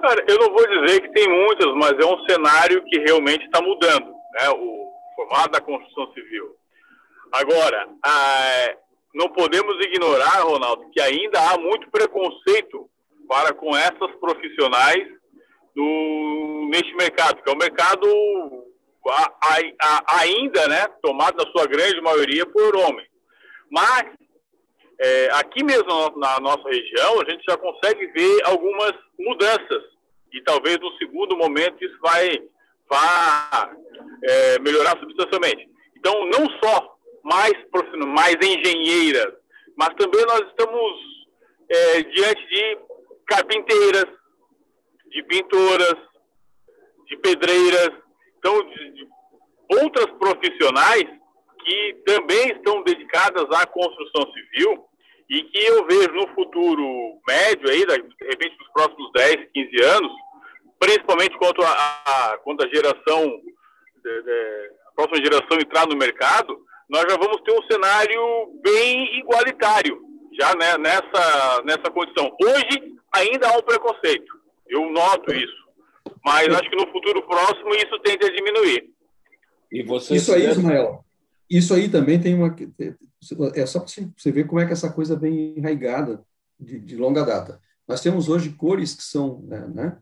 Cara, 0.00 0.24
eu 0.26 0.38
não 0.38 0.52
vou 0.52 0.66
dizer 0.66 1.00
que 1.02 1.12
tem 1.12 1.28
muitas, 1.28 1.72
mas 1.74 1.92
é 1.92 2.04
um 2.04 2.24
cenário 2.24 2.82
que 2.84 2.98
realmente 2.98 3.44
está 3.44 3.60
mudando, 3.62 4.06
né? 4.06 4.50
o 4.50 4.90
formato 5.14 5.50
da 5.50 5.60
construção 5.60 6.12
civil. 6.14 6.56
Agora, 7.30 7.88
ah, 8.04 8.76
não 9.14 9.28
podemos 9.28 9.74
ignorar, 9.84 10.42
Ronaldo, 10.42 10.90
que 10.90 11.00
ainda 11.00 11.38
há 11.50 11.58
muito 11.58 11.90
preconceito 11.90 12.90
para 13.28 13.54
com 13.54 13.74
essas 13.76 14.10
profissionais 14.16 15.21
do, 15.74 16.68
neste 16.70 16.94
mercado, 16.94 17.42
que 17.42 17.50
é 17.50 17.52
um 17.52 17.58
mercado 17.58 18.06
a, 19.08 19.32
a, 19.80 20.20
ainda 20.20 20.68
né, 20.68 20.86
tomado 21.02 21.36
na 21.36 21.50
sua 21.50 21.66
grande 21.66 22.00
maioria 22.00 22.46
por 22.46 22.76
homens. 22.76 23.08
Mas 23.70 24.04
é, 25.00 25.28
aqui 25.32 25.64
mesmo 25.64 26.10
na 26.16 26.38
nossa 26.40 26.68
região, 26.68 27.20
a 27.20 27.30
gente 27.30 27.42
já 27.48 27.56
consegue 27.56 28.06
ver 28.08 28.42
algumas 28.44 28.92
mudanças. 29.18 29.82
E 30.32 30.40
talvez 30.42 30.78
no 30.78 30.92
segundo 30.96 31.36
momento 31.36 31.84
isso 31.84 31.98
vai, 32.00 32.38
vai 32.88 33.70
é, 34.24 34.58
melhorar 34.60 34.98
substancialmente. 34.98 35.68
Então, 35.96 36.24
não 36.26 36.46
só 36.62 36.96
mais, 37.22 37.52
mais 38.06 38.36
engenheiras, 38.42 39.34
mas 39.76 39.90
também 39.94 40.24
nós 40.26 40.40
estamos 40.48 40.92
é, 41.68 42.02
diante 42.02 42.48
de 42.48 42.78
carpinteiras, 43.26 44.06
de 45.12 45.22
pintoras, 45.24 45.96
de 47.06 47.16
pedreiras, 47.18 47.90
então 48.38 48.62
de, 48.64 48.90
de 48.92 49.06
outras 49.80 50.06
profissionais 50.18 51.04
que 51.64 52.02
também 52.04 52.48
estão 52.48 52.82
dedicadas 52.82 53.44
à 53.50 53.66
construção 53.66 54.32
civil 54.32 54.84
e 55.30 55.42
que 55.44 55.58
eu 55.64 55.86
vejo 55.86 56.12
no 56.12 56.28
futuro 56.34 57.20
médio 57.26 57.70
aí, 57.70 57.86
de 57.86 58.26
repente 58.26 58.56
nos 58.58 58.72
próximos 58.72 59.10
10, 59.14 59.48
15 59.54 59.84
anos, 59.84 60.12
principalmente 60.78 61.38
quanto 61.38 61.62
a, 61.62 61.70
a 61.70 62.38
quando 62.38 62.64
a 62.64 62.68
geração 62.68 63.24
de, 64.02 64.22
de, 64.22 64.70
a 64.88 64.92
próxima 64.96 65.24
geração 65.24 65.58
entrar 65.58 65.86
no 65.86 65.96
mercado, 65.96 66.58
nós 66.88 67.02
já 67.08 67.16
vamos 67.16 67.40
ter 67.42 67.52
um 67.52 67.62
cenário 67.70 68.60
bem 68.62 69.18
igualitário 69.18 70.02
já 70.38 70.54
né, 70.54 70.76
nessa 70.78 71.62
nessa 71.64 71.90
condição. 71.90 72.34
Hoje 72.42 72.94
ainda 73.14 73.48
há 73.48 73.56
um 73.56 73.62
preconceito. 73.62 74.41
Eu 74.72 74.90
noto 74.90 75.30
isso. 75.34 75.62
Mas 76.24 76.48
acho 76.48 76.70
que 76.70 76.76
no 76.76 76.90
futuro 76.90 77.22
próximo 77.26 77.74
isso 77.74 77.98
tende 78.00 78.24
a 78.24 78.32
diminuir. 78.32 78.90
E 79.70 79.82
você 79.82 80.16
isso 80.16 80.32
aí, 80.32 80.48
Ismael, 80.48 81.04
isso 81.48 81.74
aí 81.74 81.88
também 81.90 82.18
tem 82.18 82.34
uma. 82.34 82.56
É 83.54 83.66
só 83.66 83.80
para 83.80 83.88
você 84.16 84.32
ver 84.32 84.46
como 84.46 84.60
é 84.60 84.66
que 84.66 84.72
essa 84.72 84.90
coisa 84.90 85.14
vem 85.14 85.58
enraigada 85.58 86.24
de, 86.58 86.78
de 86.78 86.96
longa 86.96 87.22
data. 87.22 87.60
Nós 87.86 88.00
temos 88.00 88.28
hoje 88.28 88.50
cores 88.50 88.94
que 88.94 89.02
são, 89.02 89.42
né, 89.42 89.66
né, 89.68 89.98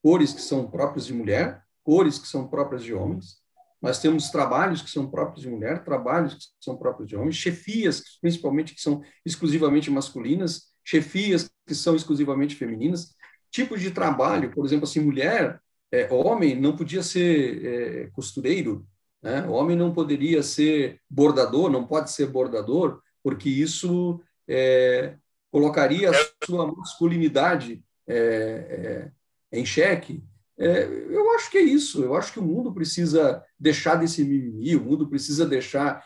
cores 0.00 0.32
que 0.32 0.40
são 0.40 0.70
próprias 0.70 1.06
de 1.06 1.12
mulher, 1.12 1.62
cores 1.82 2.18
que 2.18 2.28
são 2.28 2.46
próprias 2.46 2.84
de 2.84 2.94
homens. 2.94 3.42
Nós 3.82 4.00
temos 4.00 4.30
trabalhos 4.30 4.80
que 4.80 4.90
são 4.90 5.10
próprios 5.10 5.42
de 5.42 5.50
mulher, 5.50 5.84
trabalhos 5.84 6.34
que 6.34 6.40
são 6.60 6.76
próprios 6.76 7.08
de 7.08 7.16
homens, 7.16 7.36
chefias, 7.36 8.02
principalmente, 8.20 8.74
que 8.74 8.80
são 8.80 9.02
exclusivamente 9.26 9.90
masculinas, 9.90 10.72
chefias 10.82 11.50
que 11.66 11.74
são 11.74 11.94
exclusivamente 11.94 12.54
femininas 12.54 13.14
tipos 13.54 13.80
de 13.80 13.92
trabalho, 13.92 14.50
por 14.50 14.66
exemplo, 14.66 14.82
assim, 14.82 14.98
mulher, 14.98 15.60
é, 15.92 16.12
homem 16.12 16.60
não 16.60 16.76
podia 16.76 17.04
ser 17.04 17.64
é, 17.64 18.06
costureiro, 18.08 18.84
né? 19.22 19.46
homem 19.46 19.76
não 19.76 19.94
poderia 19.94 20.42
ser 20.42 21.00
bordador, 21.08 21.70
não 21.70 21.86
pode 21.86 22.10
ser 22.10 22.26
bordador, 22.26 23.00
porque 23.22 23.48
isso 23.48 24.20
é, 24.48 25.14
colocaria 25.52 26.10
a 26.10 26.14
sua 26.44 26.66
masculinidade 26.66 27.80
é, 28.08 29.12
é, 29.52 29.56
em 29.56 29.64
xeque. 29.64 30.20
É, 30.58 30.82
eu 30.84 31.32
acho 31.36 31.48
que 31.48 31.58
é 31.58 31.62
isso. 31.62 32.02
Eu 32.02 32.16
acho 32.16 32.32
que 32.32 32.40
o 32.40 32.44
mundo 32.44 32.74
precisa 32.74 33.40
deixar 33.58 33.94
desse 33.94 34.24
mimimi, 34.24 34.74
o 34.74 34.84
mundo 34.84 35.08
precisa 35.08 35.46
deixar 35.46 36.04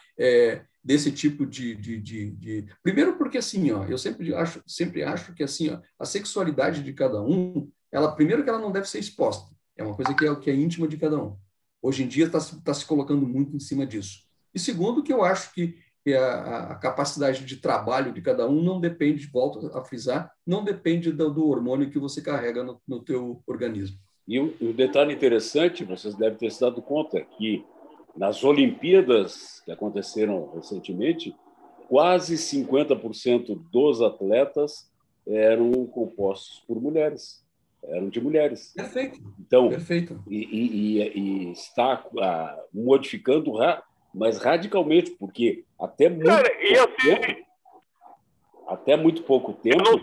desse 0.88 1.12
tipo 1.12 1.44
de, 1.44 1.74
de, 1.74 2.00
de, 2.00 2.30
de, 2.30 2.66
primeiro 2.82 3.18
porque 3.18 3.36
assim 3.36 3.70
ó 3.70 3.84
eu 3.84 3.98
sempre 3.98 4.34
acho 4.34 4.62
sempre 4.66 5.02
acho 5.02 5.34
que 5.34 5.42
assim 5.42 5.68
ó, 5.68 5.78
a 5.98 6.06
sexualidade 6.06 6.82
de 6.82 6.94
cada 6.94 7.20
um 7.20 7.70
ela 7.92 8.10
primeiro 8.10 8.42
que 8.42 8.48
ela 8.48 8.58
não 8.58 8.72
deve 8.72 8.88
ser 8.88 8.98
exposta 8.98 9.54
é 9.76 9.84
uma 9.84 9.94
coisa 9.94 10.14
que 10.14 10.26
é 10.26 10.34
que 10.34 10.50
é 10.50 10.54
íntima 10.54 10.88
de 10.88 10.96
cada 10.96 11.22
um. 11.22 11.36
Hoje 11.80 12.02
em 12.02 12.08
dia 12.08 12.26
está 12.26 12.40
tá 12.64 12.74
se 12.74 12.84
colocando 12.84 13.24
muito 13.26 13.54
em 13.54 13.60
cima 13.60 13.86
disso. 13.86 14.24
E 14.52 14.58
segundo 14.58 15.02
que 15.02 15.12
eu 15.12 15.22
acho 15.22 15.54
que, 15.54 15.76
a, 16.08 16.72
a, 16.72 16.74
capacidade 16.74 17.44
de 17.44 17.58
trabalho 17.58 18.14
de 18.14 18.22
cada 18.22 18.48
um 18.48 18.62
não 18.62 18.80
depende 18.80 19.26
volto 19.26 19.70
a 19.76 19.84
frisar 19.84 20.32
não 20.46 20.64
depende 20.64 21.12
do, 21.12 21.30
do 21.30 21.46
hormônio 21.46 21.90
que 21.90 21.98
você 21.98 22.22
carrega 22.22 22.64
no, 22.64 22.80
no 22.88 23.04
teu 23.04 23.42
organismo. 23.46 23.98
E 24.26 24.40
o 24.40 24.72
detalhe 24.72 25.12
interessante 25.12 25.84
vocês 25.84 26.14
devem 26.14 26.38
ter 26.38 26.50
se 26.50 26.60
dado 26.62 26.80
conta 26.80 27.20
que 27.20 27.62
nas 28.16 28.42
Olimpíadas 28.44 29.60
que 29.64 29.70
aconteceram 29.72 30.50
recentemente, 30.54 31.34
quase 31.88 32.34
50% 32.36 33.58
dos 33.70 34.02
atletas 34.02 34.90
eram 35.26 35.86
compostos 35.86 36.62
por 36.66 36.80
mulheres. 36.80 37.44
eram 37.84 38.08
de 38.08 38.20
mulheres. 38.20 38.72
Perfeito. 38.74 39.20
Então, 39.38 39.68
Perfeito. 39.68 40.22
E, 40.28 40.36
e, 40.36 41.18
e 41.18 41.52
está 41.52 42.04
uh, 42.12 42.60
modificando, 42.76 43.52
mas 44.12 44.38
radicalmente, 44.38 45.12
porque 45.12 45.64
até 45.78 46.08
muito 46.08 46.24
Cara, 46.26 46.50
pouco 46.50 46.94
assim, 46.98 47.14
tempo, 47.14 47.46
até 48.66 48.96
muito 48.96 49.22
pouco 49.22 49.52
tempo, 49.52 49.82
não- 49.84 50.00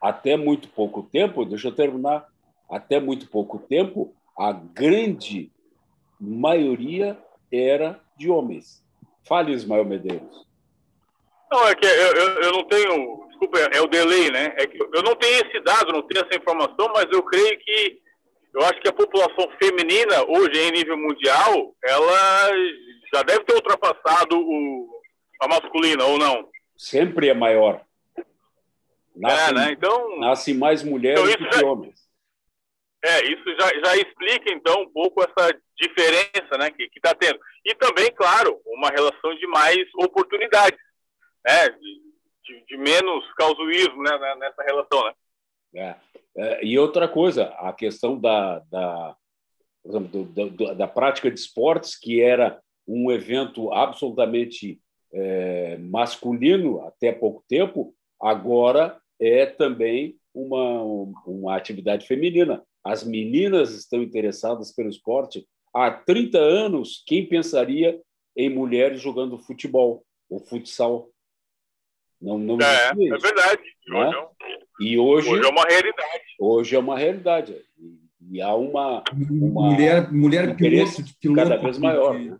até 0.00 0.36
muito 0.36 0.68
pouco 0.68 1.02
tempo, 1.02 1.44
deixa 1.44 1.68
eu 1.68 1.74
terminar, 1.74 2.28
até 2.70 3.00
muito 3.00 3.28
pouco 3.28 3.58
tempo, 3.58 4.14
a 4.38 4.52
grande 4.52 5.50
maioria 6.20 7.18
era 7.52 8.00
de 8.16 8.30
homens. 8.30 8.82
Fale, 9.26 9.52
Ismael 9.52 9.84
Medeiros. 9.84 10.46
Não, 11.50 11.66
é 11.68 11.74
que 11.74 11.86
eu, 11.86 11.90
eu, 11.92 12.28
eu 12.42 12.52
não 12.52 12.64
tenho. 12.64 13.26
Desculpa, 13.28 13.58
é 13.58 13.80
o 13.80 13.86
delay, 13.86 14.30
né? 14.30 14.54
É 14.56 14.66
que 14.66 14.78
eu 14.82 15.02
não 15.02 15.14
tenho 15.14 15.46
esse 15.46 15.60
dado, 15.60 15.92
não 15.92 16.02
tenho 16.02 16.24
essa 16.26 16.36
informação, 16.38 16.90
mas 16.94 17.06
eu 17.10 17.22
creio 17.22 17.58
que. 17.60 18.00
Eu 18.54 18.62
acho 18.64 18.80
que 18.80 18.88
a 18.88 18.92
população 18.92 19.48
feminina, 19.62 20.24
hoje, 20.26 20.58
em 20.58 20.72
nível 20.72 20.96
mundial, 20.96 21.74
ela 21.84 22.50
já 23.14 23.22
deve 23.22 23.44
ter 23.44 23.54
ultrapassado 23.54 24.36
o, 24.38 24.88
a 25.40 25.46
masculina, 25.48 26.04
ou 26.04 26.18
não? 26.18 26.48
Sempre 26.76 27.28
é 27.28 27.34
maior. 27.34 27.82
É, 28.16 28.24
Nascem, 29.14 29.54
né? 29.54 29.72
Então, 29.72 30.18
nascem 30.18 30.54
mais 30.54 30.82
mulheres 30.82 31.20
Então, 31.20 31.32
do 31.44 31.50
que 31.50 31.56
já- 31.60 31.66
homens. 31.66 32.07
É, 33.04 33.24
isso 33.26 33.44
já, 33.60 33.68
já 33.84 33.96
explica, 33.96 34.52
então, 34.52 34.82
um 34.82 34.90
pouco 34.90 35.22
essa 35.22 35.56
diferença 35.76 36.58
né, 36.58 36.70
que 36.70 36.90
está 36.96 37.14
tendo. 37.14 37.38
E 37.64 37.74
também, 37.74 38.10
claro, 38.12 38.60
uma 38.66 38.90
relação 38.90 39.34
de 39.36 39.46
mais 39.46 39.78
oportunidades, 39.96 40.78
né? 41.46 41.68
De, 41.68 42.64
de, 42.66 42.76
menos 42.78 43.24
causuísmo 43.34 44.02
né, 44.02 44.18
né, 44.18 44.34
nessa 44.36 44.62
relação, 44.62 45.04
né? 45.04 45.14
É. 45.74 45.94
É, 46.36 46.64
e 46.64 46.78
outra 46.78 47.06
coisa, 47.06 47.46
a 47.58 47.72
questão 47.72 48.18
da, 48.18 48.60
da, 48.70 49.16
exemplo, 49.84 50.24
do- 50.24 50.74
da 50.74 50.86
prática 50.88 51.30
de 51.30 51.38
esportes, 51.38 51.98
que 51.98 52.20
era 52.22 52.60
um 52.86 53.10
evento 53.10 53.72
absolutamente 53.72 54.80
é, 55.12 55.76
masculino 55.78 56.86
até 56.86 57.12
pouco 57.12 57.44
tempo, 57.48 57.94
agora 58.20 59.00
é 59.20 59.46
também 59.46 60.16
uma, 60.34 60.82
uma 61.26 61.56
atividade 61.56 62.06
feminina. 62.06 62.62
As 62.88 63.04
meninas 63.04 63.74
estão 63.74 64.02
interessadas 64.02 64.72
pelo 64.74 64.88
esporte. 64.88 65.46
Há 65.74 65.90
30 65.90 66.38
anos, 66.38 67.02
quem 67.06 67.28
pensaria 67.28 68.00
em 68.34 68.48
mulheres 68.48 69.00
jogando 69.00 69.38
futebol 69.38 70.04
ou 70.30 70.40
futsal? 70.40 71.10
Não, 72.20 72.38
não 72.38 72.58
É, 72.60 72.90
é 72.90 72.92
isso. 73.04 73.18
verdade. 73.20 73.62
Né? 73.88 74.08
Hoje, 74.08 74.16
é 74.42 74.58
E 74.80 74.98
hoje, 74.98 75.28
hoje 75.28 75.44
é 75.44 75.48
uma 75.48 75.64
realidade. 75.64 76.22
hoje 76.40 76.76
é 76.76 76.78
uma 76.78 76.98
realidade. 76.98 77.56
E, 77.78 77.98
e 78.36 78.40
há 78.40 78.54
uma, 78.54 79.04
uma 79.30 79.70
mulher 79.70 80.10
mulher 80.12 80.56
piloto, 80.56 81.02
de 81.02 81.14
piloto 81.20 81.42
cada 81.48 81.56
vez 81.58 81.78
maior. 81.78 82.18
de- 82.18 82.30
né? 82.30 82.38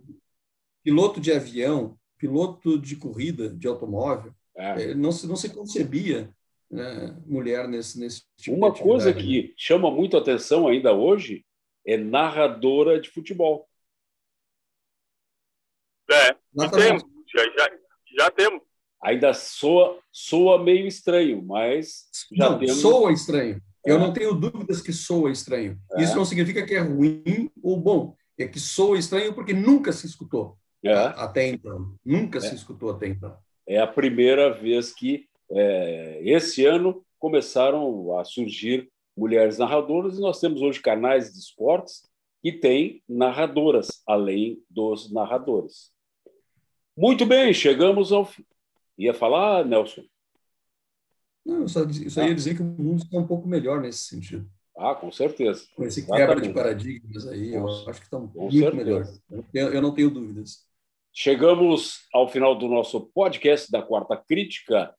piloto 0.82 1.20
de 1.20 1.30
avião, 1.32 1.96
piloto 2.16 2.78
de 2.78 2.96
corrida 2.96 3.50
de 3.50 3.68
automóvel. 3.68 4.32
É. 4.56 4.82
Eh, 4.90 4.94
Não 4.94 5.12
se, 5.12 5.26
não 5.26 5.36
se 5.36 5.50
concebia 5.54 6.30
né, 6.70 7.16
mulher 7.26 7.66
nesse, 7.68 7.98
nesse 7.98 8.22
tipo 8.36 8.56
Uma 8.56 8.70
de 8.70 8.80
coisa 8.82 9.12
que 9.12 9.54
chama 9.56 9.90
muito 9.90 10.16
atenção 10.16 10.68
ainda 10.68 10.92
hoje 10.92 11.44
é 11.86 11.96
narradora 11.96 13.00
de 13.00 13.08
futebol. 13.10 13.66
É, 16.10 16.36
Exatamente. 16.54 16.86
temos. 17.04 17.04
Já, 17.34 17.44
já, 17.44 17.70
já 18.18 18.30
temos. 18.30 18.62
Ainda 19.02 19.32
soa, 19.32 19.98
soa 20.10 20.62
meio 20.62 20.86
estranho, 20.86 21.42
mas 21.42 22.08
já 22.32 22.50
não, 22.50 22.58
temos. 22.58 22.76
soa 22.80 23.12
estranho. 23.12 23.62
Eu 23.84 23.96
É. 23.96 23.98
não 23.98 24.12
tenho 24.12 24.34
dúvidas 24.34 24.80
que 24.82 24.92
soa 24.92 25.30
estranho. 25.30 25.78
É. 25.92 26.02
Isso 26.02 26.16
não 26.16 26.24
significa 26.24 26.66
que 26.66 26.74
é 26.74 26.80
ruim 26.80 27.50
ou 27.62 27.76
bom. 27.80 28.16
É 28.38 28.46
que 28.46 28.58
soa 28.58 28.98
estranho 28.98 29.34
porque 29.34 29.52
nunca 29.52 29.92
se 29.92 30.06
escutou 30.06 30.56
É, 30.82 30.92
até 30.94 31.46
então. 31.48 31.94
Nunca 32.04 32.38
É. 32.38 32.40
se 32.40 32.54
escutou 32.54 32.90
até 32.90 33.06
então. 33.08 33.36
é 33.66 33.78
a 33.78 33.86
primeira 33.86 34.50
vez 34.52 34.92
que 34.92 35.27
é, 35.50 36.20
esse 36.24 36.64
ano 36.64 37.04
começaram 37.18 38.18
a 38.18 38.24
surgir 38.24 38.90
mulheres 39.16 39.58
narradoras 39.58 40.16
e 40.18 40.20
nós 40.20 40.38
temos 40.40 40.62
hoje 40.62 40.80
canais 40.80 41.32
de 41.32 41.38
esportes 41.38 42.08
que 42.42 42.52
têm 42.52 43.02
narradoras, 43.08 43.88
além 44.06 44.62
dos 44.70 45.12
narradores. 45.12 45.90
Muito 46.96 47.26
bem, 47.26 47.52
chegamos 47.52 48.12
ao 48.12 48.24
fim. 48.24 48.44
Ia 48.96 49.12
falar, 49.14 49.64
Nelson? 49.64 50.02
Não, 51.44 51.62
eu 51.62 51.68
só, 51.68 51.80
eu 51.80 52.10
só 52.10 52.22
ia 52.24 52.34
dizer 52.34 52.54
que 52.56 52.62
o 52.62 52.64
mundo 52.64 53.02
está 53.02 53.18
um 53.18 53.26
pouco 53.26 53.48
melhor 53.48 53.80
nesse 53.80 54.04
sentido. 54.04 54.48
Ah, 54.76 54.94
com 54.94 55.10
certeza. 55.10 55.66
Com 55.74 55.84
esse 55.84 56.02
quebra 56.06 56.16
de 56.40 56.48
Exatamente. 56.48 56.54
paradigmas 56.54 57.26
aí, 57.26 57.54
eu 57.54 57.62
Com- 57.62 57.90
acho 57.90 58.00
que 58.00 58.06
está 58.06 58.18
muito 58.18 58.52
certeza. 58.52 58.72
melhor. 58.76 59.04
Eu, 59.52 59.72
eu 59.74 59.82
não 59.82 59.92
tenho 59.92 60.10
dúvidas. 60.10 60.64
Chegamos 61.12 62.06
ao 62.12 62.28
final 62.28 62.56
do 62.56 62.68
nosso 62.68 63.00
podcast 63.12 63.70
da 63.72 63.82
Quarta 63.82 64.16
Crítica. 64.16 64.94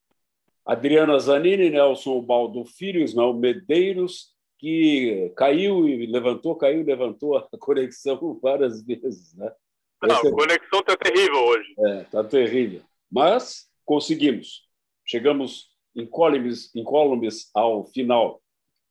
Adriana 0.66 1.18
Zanini, 1.20 1.70
Nelson 1.70 2.22
Baldo 2.22 2.64
Filho, 2.66 3.02
Ismael 3.02 3.34
Medeiros, 3.34 4.34
que 4.58 5.32
caiu 5.38 5.88
e 5.88 6.06
levantou, 6.06 6.56
caiu 6.56 6.82
e 6.82 6.84
levantou 6.84 7.38
a 7.38 7.48
conexão 7.60 8.40
várias 8.42 8.84
vezes. 8.84 9.34
Né? 9.36 9.52
Não, 10.04 10.16
Esse 10.16 10.28
a 10.28 10.32
conexão 10.32 10.84
tá 10.84 10.96
terrível 10.96 11.40
hoje. 11.46 11.74
é, 11.80 12.04
tá 12.04 12.24
terrível. 12.24 12.82
Mas 13.12 13.68
conseguimos. 13.86 14.68
Chegamos 15.06 15.70
incólumes, 15.96 16.74
incólumes 16.76 17.50
ao 17.54 17.86
final 17.86 18.42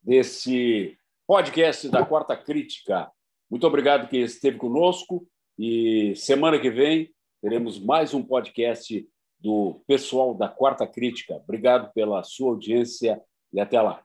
desse 0.02 0.96
podcast 1.26 1.88
da 1.88 2.04
Quarta 2.04 2.36
Crítica. 2.36 3.10
Muito 3.50 3.66
obrigado 3.66 4.08
quem 4.08 4.22
esteve 4.22 4.56
conosco 4.56 5.26
e 5.58 6.14
semana 6.16 6.58
que 6.58 6.70
vem 6.70 7.10
teremos 7.40 7.78
mais 7.78 8.12
um 8.14 8.22
podcast 8.22 9.06
do 9.40 9.80
pessoal 9.86 10.34
da 10.34 10.48
Quarta 10.48 10.86
Crítica. 10.86 11.34
Obrigado 11.34 11.92
pela 11.92 12.22
sua 12.22 12.50
audiência 12.50 13.20
e 13.52 13.60
até 13.60 13.80
lá. 13.80 14.02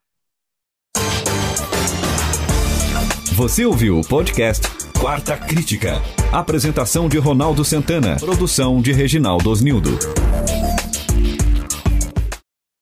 Você 3.35 3.65
ouviu 3.65 3.99
o 3.99 4.07
podcast 4.07 4.67
Quarta 4.99 5.35
Crítica. 5.35 5.93
Apresentação 6.31 7.09
de 7.09 7.17
Ronaldo 7.17 7.65
Santana. 7.65 8.15
Produção 8.17 8.81
de 8.81 8.93
Reginaldo 8.93 9.49
Osnildo. 9.49 9.89